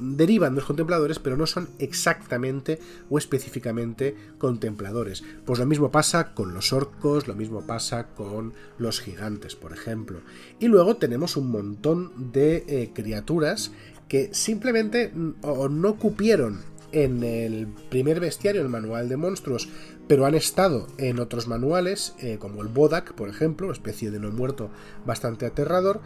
derivan 0.00 0.54
de 0.54 0.60
los 0.60 0.66
contempladores, 0.66 1.18
pero 1.18 1.36
no 1.36 1.46
son 1.46 1.68
exactamente 1.80 2.78
o 3.10 3.18
específicamente 3.18 4.14
contempladores. 4.38 5.24
Pues 5.44 5.58
lo 5.58 5.66
mismo 5.66 5.90
pasa 5.90 6.32
con 6.32 6.54
los 6.54 6.72
orcos, 6.72 7.26
lo 7.26 7.34
mismo 7.34 7.66
pasa 7.66 8.14
con 8.14 8.54
los 8.78 9.00
gigantes, 9.00 9.56
por 9.56 9.72
ejemplo. 9.72 10.20
Y 10.60 10.68
luego 10.68 10.94
tenemos 10.94 11.36
un 11.36 11.50
montón 11.50 12.30
de 12.32 12.64
eh, 12.68 12.92
criaturas 12.94 13.72
que 14.06 14.32
simplemente 14.32 15.08
mm, 15.08 15.32
no 15.70 15.96
cupieron 15.96 16.60
en 16.94 17.24
el 17.24 17.66
primer 17.90 18.20
bestiario, 18.20 18.62
el 18.62 18.68
manual 18.68 19.08
de 19.08 19.16
monstruos, 19.16 19.68
pero 20.06 20.26
han 20.26 20.34
estado 20.34 20.86
en 20.96 21.18
otros 21.18 21.48
manuales, 21.48 22.14
eh, 22.20 22.38
como 22.38 22.62
el 22.62 22.68
Bodak, 22.68 23.14
por 23.14 23.28
ejemplo, 23.28 23.72
especie 23.72 24.10
de 24.12 24.20
no 24.20 24.30
muerto 24.30 24.70
bastante 25.04 25.44
aterrador, 25.44 26.00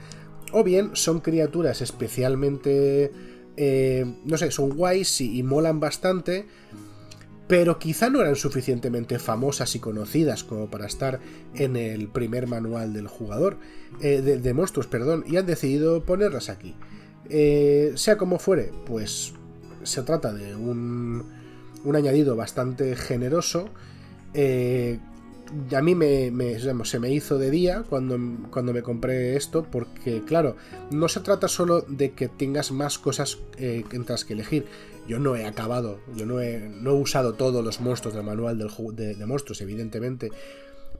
o 0.51 0.64
bien 0.64 0.90
son 0.94 1.20
criaturas 1.20 1.83
especialmente, 1.83 3.12
eh, 3.59 4.07
no 4.24 4.38
sé, 4.38 4.51
son 4.51 4.70
guays 4.70 5.20
y, 5.20 5.42
molan 5.42 5.79
bastante, 5.79 6.46
pero 7.48 7.79
quizá 7.79 8.09
no 8.09 8.22
eran 8.22 8.37
suficientemente 8.37 9.18
famosas 9.18 9.74
y 9.74 9.81
conocidas 9.81 10.42
como 10.42 10.70
para 10.70 10.87
estar 10.87 11.20
en 11.55 11.77
el 11.77 12.09
primer 12.09 12.46
manual 12.46 12.94
del 12.94 13.09
jugador, 13.09 13.59
eh, 14.01 14.22
de, 14.22 14.55
monstruos, 14.55 14.87
perdón, 14.87 15.24
y 15.27 15.37
han 15.37 15.44
decidido 15.44 16.03
ponerlas 16.05 16.48
aquí. 16.48 16.74
sea 17.94 18.16
como 18.16 18.38
fuere, 18.38 18.72
pues 18.87 19.35
se 19.83 20.03
trata 20.03 20.33
de 20.33 20.55
un, 20.55 21.25
un 21.85 21.97
añadido 21.97 22.37
bastante 22.37 22.97
generoso. 22.97 23.69
Eh, 24.35 24.99
a 25.75 25.81
mí 25.81 25.95
me, 25.95 26.31
se 26.85 26.99
me 26.99 27.11
hizo 27.11 27.38
de 27.38 27.51
día 27.51 27.85
cuando, 27.88 28.19
cuando, 28.51 28.73
me 28.73 28.83
compré 28.83 29.37
esto, 29.37 29.67
porque 29.71 30.23
claro, 30.25 30.57
no 30.91 31.09
se 31.09 31.21
trata 31.21 31.49
solo 31.49 31.83
de 31.83 32.12
que 32.12 32.29
tengas 32.29 32.71
más 32.71 32.99
cosas 32.99 33.38
eh, 33.57 33.85
que 33.88 34.33
elegir. 34.33 34.67
Yo 35.07 35.19
no 35.19 35.37
he 35.37 35.47
acabado, 35.47 36.01
yo 36.14 36.27
no 36.27 36.41
he, 36.41 36.69
no 36.69 36.91
he 36.91 37.01
usado 37.01 37.33
todos 37.33 37.64
los 37.64 37.81
monstruos 37.81 38.14
del 38.14 38.25
manual 38.25 38.59
del, 38.59 38.69
de, 38.95 39.14
de 39.14 39.27
monstruos, 39.27 39.62
evidentemente, 39.62 40.31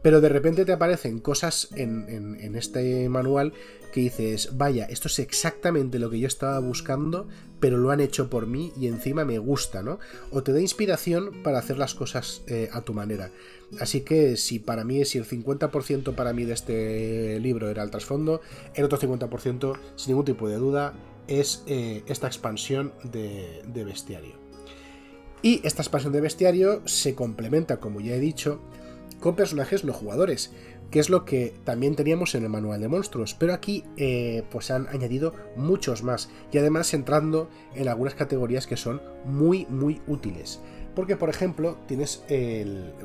pero 0.03 0.21
de 0.21 0.29
repente 0.29 0.65
te 0.65 0.73
aparecen 0.73 1.19
cosas 1.19 1.69
en, 1.75 2.55
este 2.55 3.09
manual 3.09 3.53
que 3.93 4.01
dices, 4.01 4.57
vaya, 4.57 4.85
esto 4.85 5.09
es 5.09 5.19
exactamente 5.19 5.99
lo 5.99 6.11
que 6.11 6.21
yo 6.21 6.27
estaba 6.27 6.59
buscando, 6.61 7.27
pero 7.59 7.79
lo 7.79 7.91
han 7.91 8.01
hecho 8.01 8.31
por 8.31 8.47
mí 8.47 8.73
y 8.79 8.87
encima 8.87 9.25
me 9.25 9.39
gusta, 9.39 9.83
¿no? 9.83 9.99
O 10.31 10.43
te 10.43 10.53
da 10.53 10.61
inspiración 10.61 11.43
para 11.43 11.59
hacer 11.59 11.79
las 11.79 11.95
cosas 11.95 12.43
eh, 12.47 12.69
a 12.73 12.83
tu 12.83 12.95
manera. 12.95 13.33
Así 13.81 14.03
que 14.03 14.37
si 14.37 14.59
para 14.59 14.85
mí, 14.85 15.05
si 15.05 15.19
el 15.19 15.27
50% 15.27 16.15
para 16.15 16.33
mí 16.33 16.45
de 16.45 16.53
este 16.53 17.41
libro 17.41 17.69
era 17.69 17.83
el 17.83 17.91
trasfondo, 17.91 18.41
el 18.75 18.85
otro 18.85 18.99
50%, 18.99 19.79
sin 19.97 20.13
ningún 20.13 20.25
tipo 20.25 20.49
de 20.49 20.57
duda, 20.57 20.95
es 21.27 21.65
eh, 21.67 22.03
esta 22.07 22.27
expansión 22.27 22.93
de, 23.05 23.63
de 23.67 23.85
bestiario. 23.85 24.35
Y 25.43 25.61
esta 25.67 25.83
expansión 25.83 26.13
de 26.13 26.21
bestiario 26.21 26.83
se 26.87 27.15
complementa, 27.15 27.79
como 27.79 28.01
ya 28.01 28.15
he 28.15 28.21
dicho, 28.21 28.61
con 29.21 29.35
personajes 29.37 29.85
no 29.85 29.93
jugadores, 29.93 30.53
que 30.91 31.01
es 31.01 31.11
lo 31.11 31.25
que 31.25 31.55
también 31.65 31.97
teníamos 31.97 32.35
en 32.35 32.45
el 32.45 32.49
manual 32.49 32.81
de 32.81 32.89
monstruos, 32.89 33.35
pero 33.35 33.53
aquí 33.53 33.85
eh, 33.97 34.45
pues 34.51 34.71
han 34.71 34.89
añadido 34.89 35.35
muchos 35.57 36.03
más 36.03 36.31
y 36.53 36.59
además 36.59 36.95
entrando 36.95 37.51
en 37.75 37.89
algunas 37.89 38.15
categorías 38.15 38.67
que 38.67 38.77
son 38.77 39.03
muy 39.25 39.67
muy 39.67 40.01
útiles. 40.07 40.61
Porque 40.95 41.17
por 41.17 41.29
ejemplo 41.29 41.79
tienes 41.87 42.25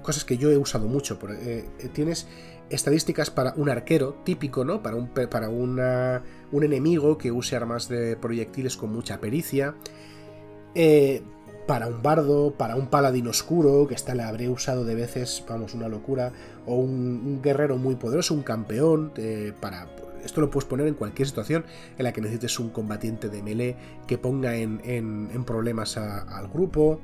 cosas 0.02 0.26
que 0.26 0.38
yo 0.38 0.50
he 0.50 0.58
usado 0.58 0.88
mucho, 0.88 1.20
eh, 1.30 1.66
tienes 1.94 2.28
estadísticas 2.70 3.30
para 3.30 3.54
un 3.56 3.70
arquero 3.70 4.16
típico, 4.24 4.66
¿no? 4.66 4.82
Para 4.82 4.96
un, 4.96 5.10
para 5.10 5.50
un 5.50 5.80
enemigo 6.52 7.18
que 7.18 7.32
use 7.32 7.56
armas 7.56 7.88
de 7.90 8.16
proyectiles 8.16 8.78
con 8.78 8.92
mucha 8.92 9.20
pericia. 9.20 9.76
Eh, 10.76 11.22
para 11.68 11.88
un 11.88 12.02
bardo, 12.02 12.54
para 12.58 12.76
un 12.76 12.88
paladín 12.88 13.28
oscuro, 13.28 13.88
que 13.88 13.96
esta 13.96 14.16
la 14.16 14.28
habré 14.28 14.50
usado 14.50 14.86
de 14.86 14.96
veces, 14.96 15.44
vamos, 15.48 15.74
una 15.74 15.88
locura, 15.88 16.32
o 16.66 16.76
un, 16.76 17.42
guerrero 17.42 17.78
muy 17.78 17.96
poderoso, 17.96 18.34
un 18.34 18.44
campeón, 18.44 19.12
eh, 19.18 19.54
para... 19.60 19.88
Esto 20.24 20.40
lo 20.40 20.50
puedes 20.50 20.68
poner 20.70 20.88
en 20.88 20.94
cualquier 20.94 21.28
situación 21.28 21.66
en 21.98 22.06
la 22.06 22.14
que 22.14 22.22
necesites 22.22 22.58
un 22.58 22.70
combatiente 22.70 23.28
de 23.28 23.44
melee 23.44 23.76
que 24.08 24.18
ponga 24.18 24.56
en, 24.56 25.44
problemas 25.46 25.98
al 25.98 26.48
grupo, 26.48 27.02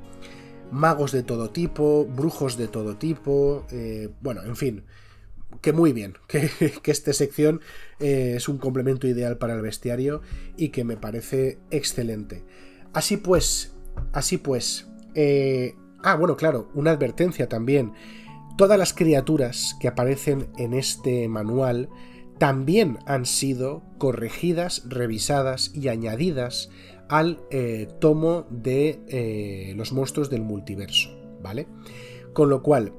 magos 0.70 1.12
de 1.12 1.22
todo 1.22 1.50
tipo, 1.50 2.06
brujos 2.06 2.56
de 2.56 2.66
todo 2.66 2.96
tipo, 2.96 3.66
eh, 3.70 4.08
bueno, 4.22 4.42
en 4.42 4.56
fin, 4.56 4.84
que 5.60 5.72
muy 5.74 5.92
bien, 5.92 6.14
que, 6.28 6.50
esta 6.84 7.12
sección 7.12 7.60
eh, 7.98 8.34
es 8.36 8.48
un 8.48 8.56
complemento 8.56 9.06
ideal 9.06 9.36
para 9.36 9.54
el 9.54 9.60
bestiario 9.60 10.22
y 10.56 10.70
que 10.70 10.84
me 10.84 10.96
parece 10.96 11.58
excelente. 11.70 12.44
Así 12.92 13.16
pues, 13.18 13.74
Así 14.12 14.38
pues, 14.38 14.88
eh, 15.14 15.74
ah, 16.02 16.16
bueno, 16.16 16.36
claro, 16.36 16.70
una 16.74 16.90
advertencia 16.90 17.48
también. 17.48 17.92
Todas 18.56 18.78
las 18.78 18.92
criaturas 18.92 19.76
que 19.80 19.88
aparecen 19.88 20.48
en 20.58 20.74
este 20.74 21.28
manual 21.28 21.88
también 22.38 22.98
han 23.06 23.26
sido 23.26 23.82
corregidas, 23.98 24.82
revisadas 24.88 25.72
y 25.74 25.88
añadidas 25.88 26.70
al 27.08 27.40
eh, 27.50 27.88
tomo 28.00 28.46
de 28.50 29.00
eh, 29.08 29.74
los 29.76 29.92
monstruos 29.92 30.30
del 30.30 30.42
multiverso, 30.42 31.10
¿vale? 31.42 31.66
Con 32.32 32.48
lo 32.48 32.62
cual, 32.62 32.92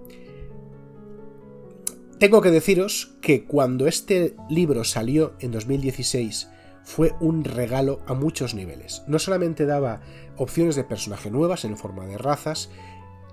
tengo 2.19 2.41
que 2.41 2.51
deciros 2.51 3.17
que 3.21 3.45
cuando 3.45 3.87
este 3.87 4.35
libro 4.49 4.83
salió 4.83 5.33
en 5.39 5.51
2016 5.51 6.49
fue 6.83 7.13
un 7.19 7.43
regalo 7.43 8.01
a 8.07 8.13
muchos 8.13 8.53
niveles. 8.53 9.03
No 9.07 9.19
solamente 9.19 9.65
daba 9.65 10.01
opciones 10.37 10.75
de 10.75 10.83
personaje 10.83 11.29
nuevas 11.29 11.65
en 11.65 11.77
forma 11.77 12.05
de 12.05 12.17
razas, 12.17 12.69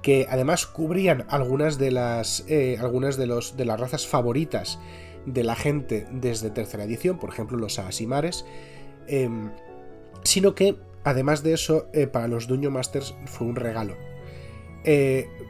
que 0.02 0.26
además 0.30 0.66
cubrían 0.66 1.24
algunas 1.28 1.78
de 1.78 1.90
las, 1.90 2.44
eh, 2.48 2.76
algunas 2.80 3.16
de, 3.16 3.26
los, 3.26 3.56
de 3.56 3.64
las 3.64 3.80
razas 3.80 4.06
favoritas 4.06 4.78
de 5.26 5.44
la 5.44 5.56
gente 5.56 6.06
desde 6.12 6.50
tercera 6.50 6.84
edición, 6.84 7.18
por 7.18 7.30
ejemplo 7.30 7.58
los 7.58 7.78
Asimares, 7.78 8.44
em, 9.06 9.50
sino 10.22 10.54
que 10.54 10.76
además 11.04 11.42
de 11.42 11.54
eso, 11.54 11.88
eh, 11.92 12.06
para 12.06 12.28
los 12.28 12.46
Dungeon 12.46 12.72
Masters 12.72 13.14
fue 13.26 13.46
un 13.46 13.56
regalo. 13.56 13.96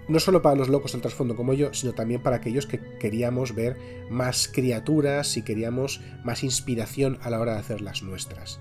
No 0.08 0.20
solo 0.20 0.42
para 0.42 0.56
los 0.56 0.68
locos 0.68 0.92
del 0.92 1.02
trasfondo 1.02 1.36
como 1.36 1.52
yo, 1.52 1.74
sino 1.74 1.92
también 1.92 2.22
para 2.22 2.36
aquellos 2.36 2.66
que 2.66 2.80
queríamos 2.98 3.54
ver 3.54 3.76
más 4.10 4.48
criaturas 4.48 5.36
y 5.36 5.42
queríamos 5.42 6.00
más 6.24 6.42
inspiración 6.42 7.18
a 7.22 7.30
la 7.30 7.40
hora 7.40 7.54
de 7.54 7.58
hacer 7.58 7.80
las 7.80 8.02
nuestras. 8.02 8.60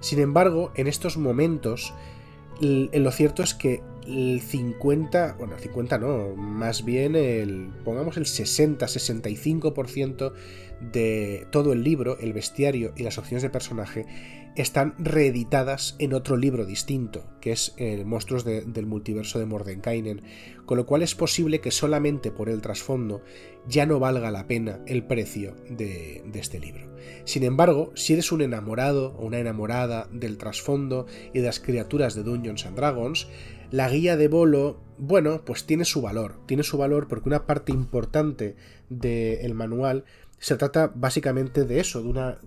Sin 0.00 0.18
embargo, 0.18 0.72
en 0.74 0.88
estos 0.88 1.16
momentos 1.16 1.94
lo 2.60 3.10
cierto 3.10 3.42
es 3.42 3.54
que 3.54 3.82
el 4.06 4.40
50, 4.40 5.34
bueno, 5.38 5.56
el 5.56 5.60
50 5.60 5.98
no, 5.98 6.36
más 6.36 6.84
bien 6.84 7.16
el, 7.16 7.72
pongamos 7.84 8.16
el 8.16 8.24
60-65% 8.24 10.32
de 10.80 11.48
todo 11.50 11.72
el 11.72 11.82
libro, 11.82 12.16
el 12.18 12.32
bestiario 12.32 12.92
y 12.96 13.02
las 13.02 13.18
opciones 13.18 13.42
de 13.42 13.50
personaje 13.50 14.06
están 14.56 14.94
reeditadas 14.98 15.96
en 15.98 16.12
otro 16.12 16.36
libro 16.36 16.66
distinto, 16.66 17.24
que 17.40 17.52
es 17.52 17.74
el 17.78 18.04
Monstruos 18.04 18.44
del 18.44 18.86
Multiverso 18.86 19.38
de 19.38 19.46
Mordenkainen, 19.46 20.22
con 20.66 20.76
lo 20.76 20.86
cual 20.86 21.02
es 21.02 21.14
posible 21.14 21.60
que 21.60 21.70
solamente 21.70 22.30
por 22.30 22.48
el 22.48 22.60
trasfondo 22.60 23.22
ya 23.66 23.86
no 23.86 23.98
valga 23.98 24.30
la 24.30 24.46
pena 24.46 24.80
el 24.86 25.04
precio 25.04 25.54
de, 25.70 26.22
de 26.26 26.40
este 26.40 26.60
libro. 26.60 26.94
Sin 27.24 27.44
embargo, 27.44 27.92
si 27.94 28.12
eres 28.12 28.30
un 28.32 28.42
enamorado 28.42 29.14
o 29.16 29.26
una 29.26 29.38
enamorada 29.38 30.08
del 30.12 30.36
trasfondo 30.36 31.06
y 31.32 31.38
de 31.38 31.46
las 31.46 31.60
criaturas 31.60 32.14
de 32.14 32.22
Dungeons 32.22 32.66
and 32.66 32.76
Dragons, 32.76 33.28
la 33.70 33.88
guía 33.88 34.16
de 34.16 34.28
Bolo, 34.28 34.82
bueno, 34.98 35.44
pues 35.44 35.64
tiene 35.64 35.86
su 35.86 36.02
valor. 36.02 36.40
Tiene 36.46 36.62
su 36.62 36.76
valor 36.76 37.08
porque 37.08 37.28
una 37.28 37.46
parte 37.46 37.72
importante 37.72 38.56
del 38.90 39.54
manual 39.54 40.04
se 40.38 40.56
trata 40.56 40.92
básicamente 40.94 41.64
de 41.64 41.80
eso, 41.80 42.02
de 42.02 42.08
una, 42.08 42.38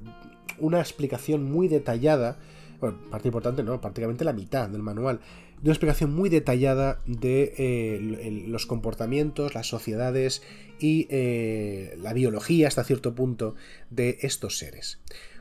una 0.59 0.79
explicación 0.79 1.43
muy 1.43 1.67
detallada, 1.67 2.37
bueno, 2.79 2.97
parte 3.09 3.27
importante 3.27 3.63
no, 3.63 3.79
prácticamente 3.81 4.25
la 4.25 4.33
mitad 4.33 4.69
del 4.69 4.81
manual, 4.81 5.19
de 5.61 5.69
una 5.69 5.73
explicación 5.73 6.13
muy 6.13 6.29
detallada 6.29 6.99
de 7.05 7.53
eh, 7.57 8.43
los 8.47 8.65
comportamientos, 8.65 9.55
las 9.55 9.67
sociedades 9.67 10.43
y 10.79 11.07
eh, 11.09 11.97
la 12.01 12.13
biología 12.13 12.67
hasta 12.67 12.83
cierto 12.83 13.15
punto 13.15 13.55
de 13.89 14.17
estos 14.21 14.57
seres. 14.57 14.99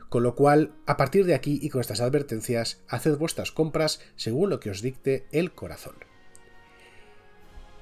Con 0.09 0.23
lo 0.23 0.35
cual, 0.35 0.71
a 0.85 0.97
partir 0.97 1.25
de 1.25 1.35
aquí 1.35 1.59
y 1.61 1.69
con 1.69 1.81
estas 1.81 1.99
advertencias, 1.99 2.81
haced 2.87 3.17
vuestras 3.17 3.51
compras 3.51 3.99
según 4.15 4.49
lo 4.49 4.59
que 4.59 4.69
os 4.69 4.81
dicte 4.81 5.25
el 5.31 5.51
corazón. 5.51 5.95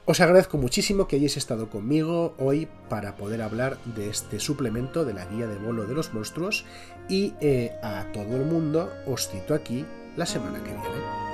Os 0.06 0.20
agradezco 0.20 0.58
muchísimo 0.58 1.08
que 1.08 1.16
hayáis 1.16 1.38
estado 1.38 1.70
conmigo 1.70 2.36
hoy 2.38 2.68
para 2.89 3.16
poder 3.16 3.42
hablar 3.42 3.78
de 3.96 4.10
este 4.10 4.42
suplemento 4.42 5.06
de 5.06 5.13
la 5.13 5.26
guía 5.26 5.48
de 5.48 5.56
bolo 5.56 5.86
de 5.86 5.94
los 5.94 6.13
monstruos 6.13 6.66
y 7.08 7.34
eh, 7.39 7.72
a 7.82 8.12
todo 8.12 8.36
el 8.36 8.44
mundo 8.44 8.92
os 9.08 9.30
cito 9.30 9.54
aquí 9.54 9.86
la 10.18 10.26
semana 10.26 10.62
que 10.62 10.72
viene. 10.72 11.33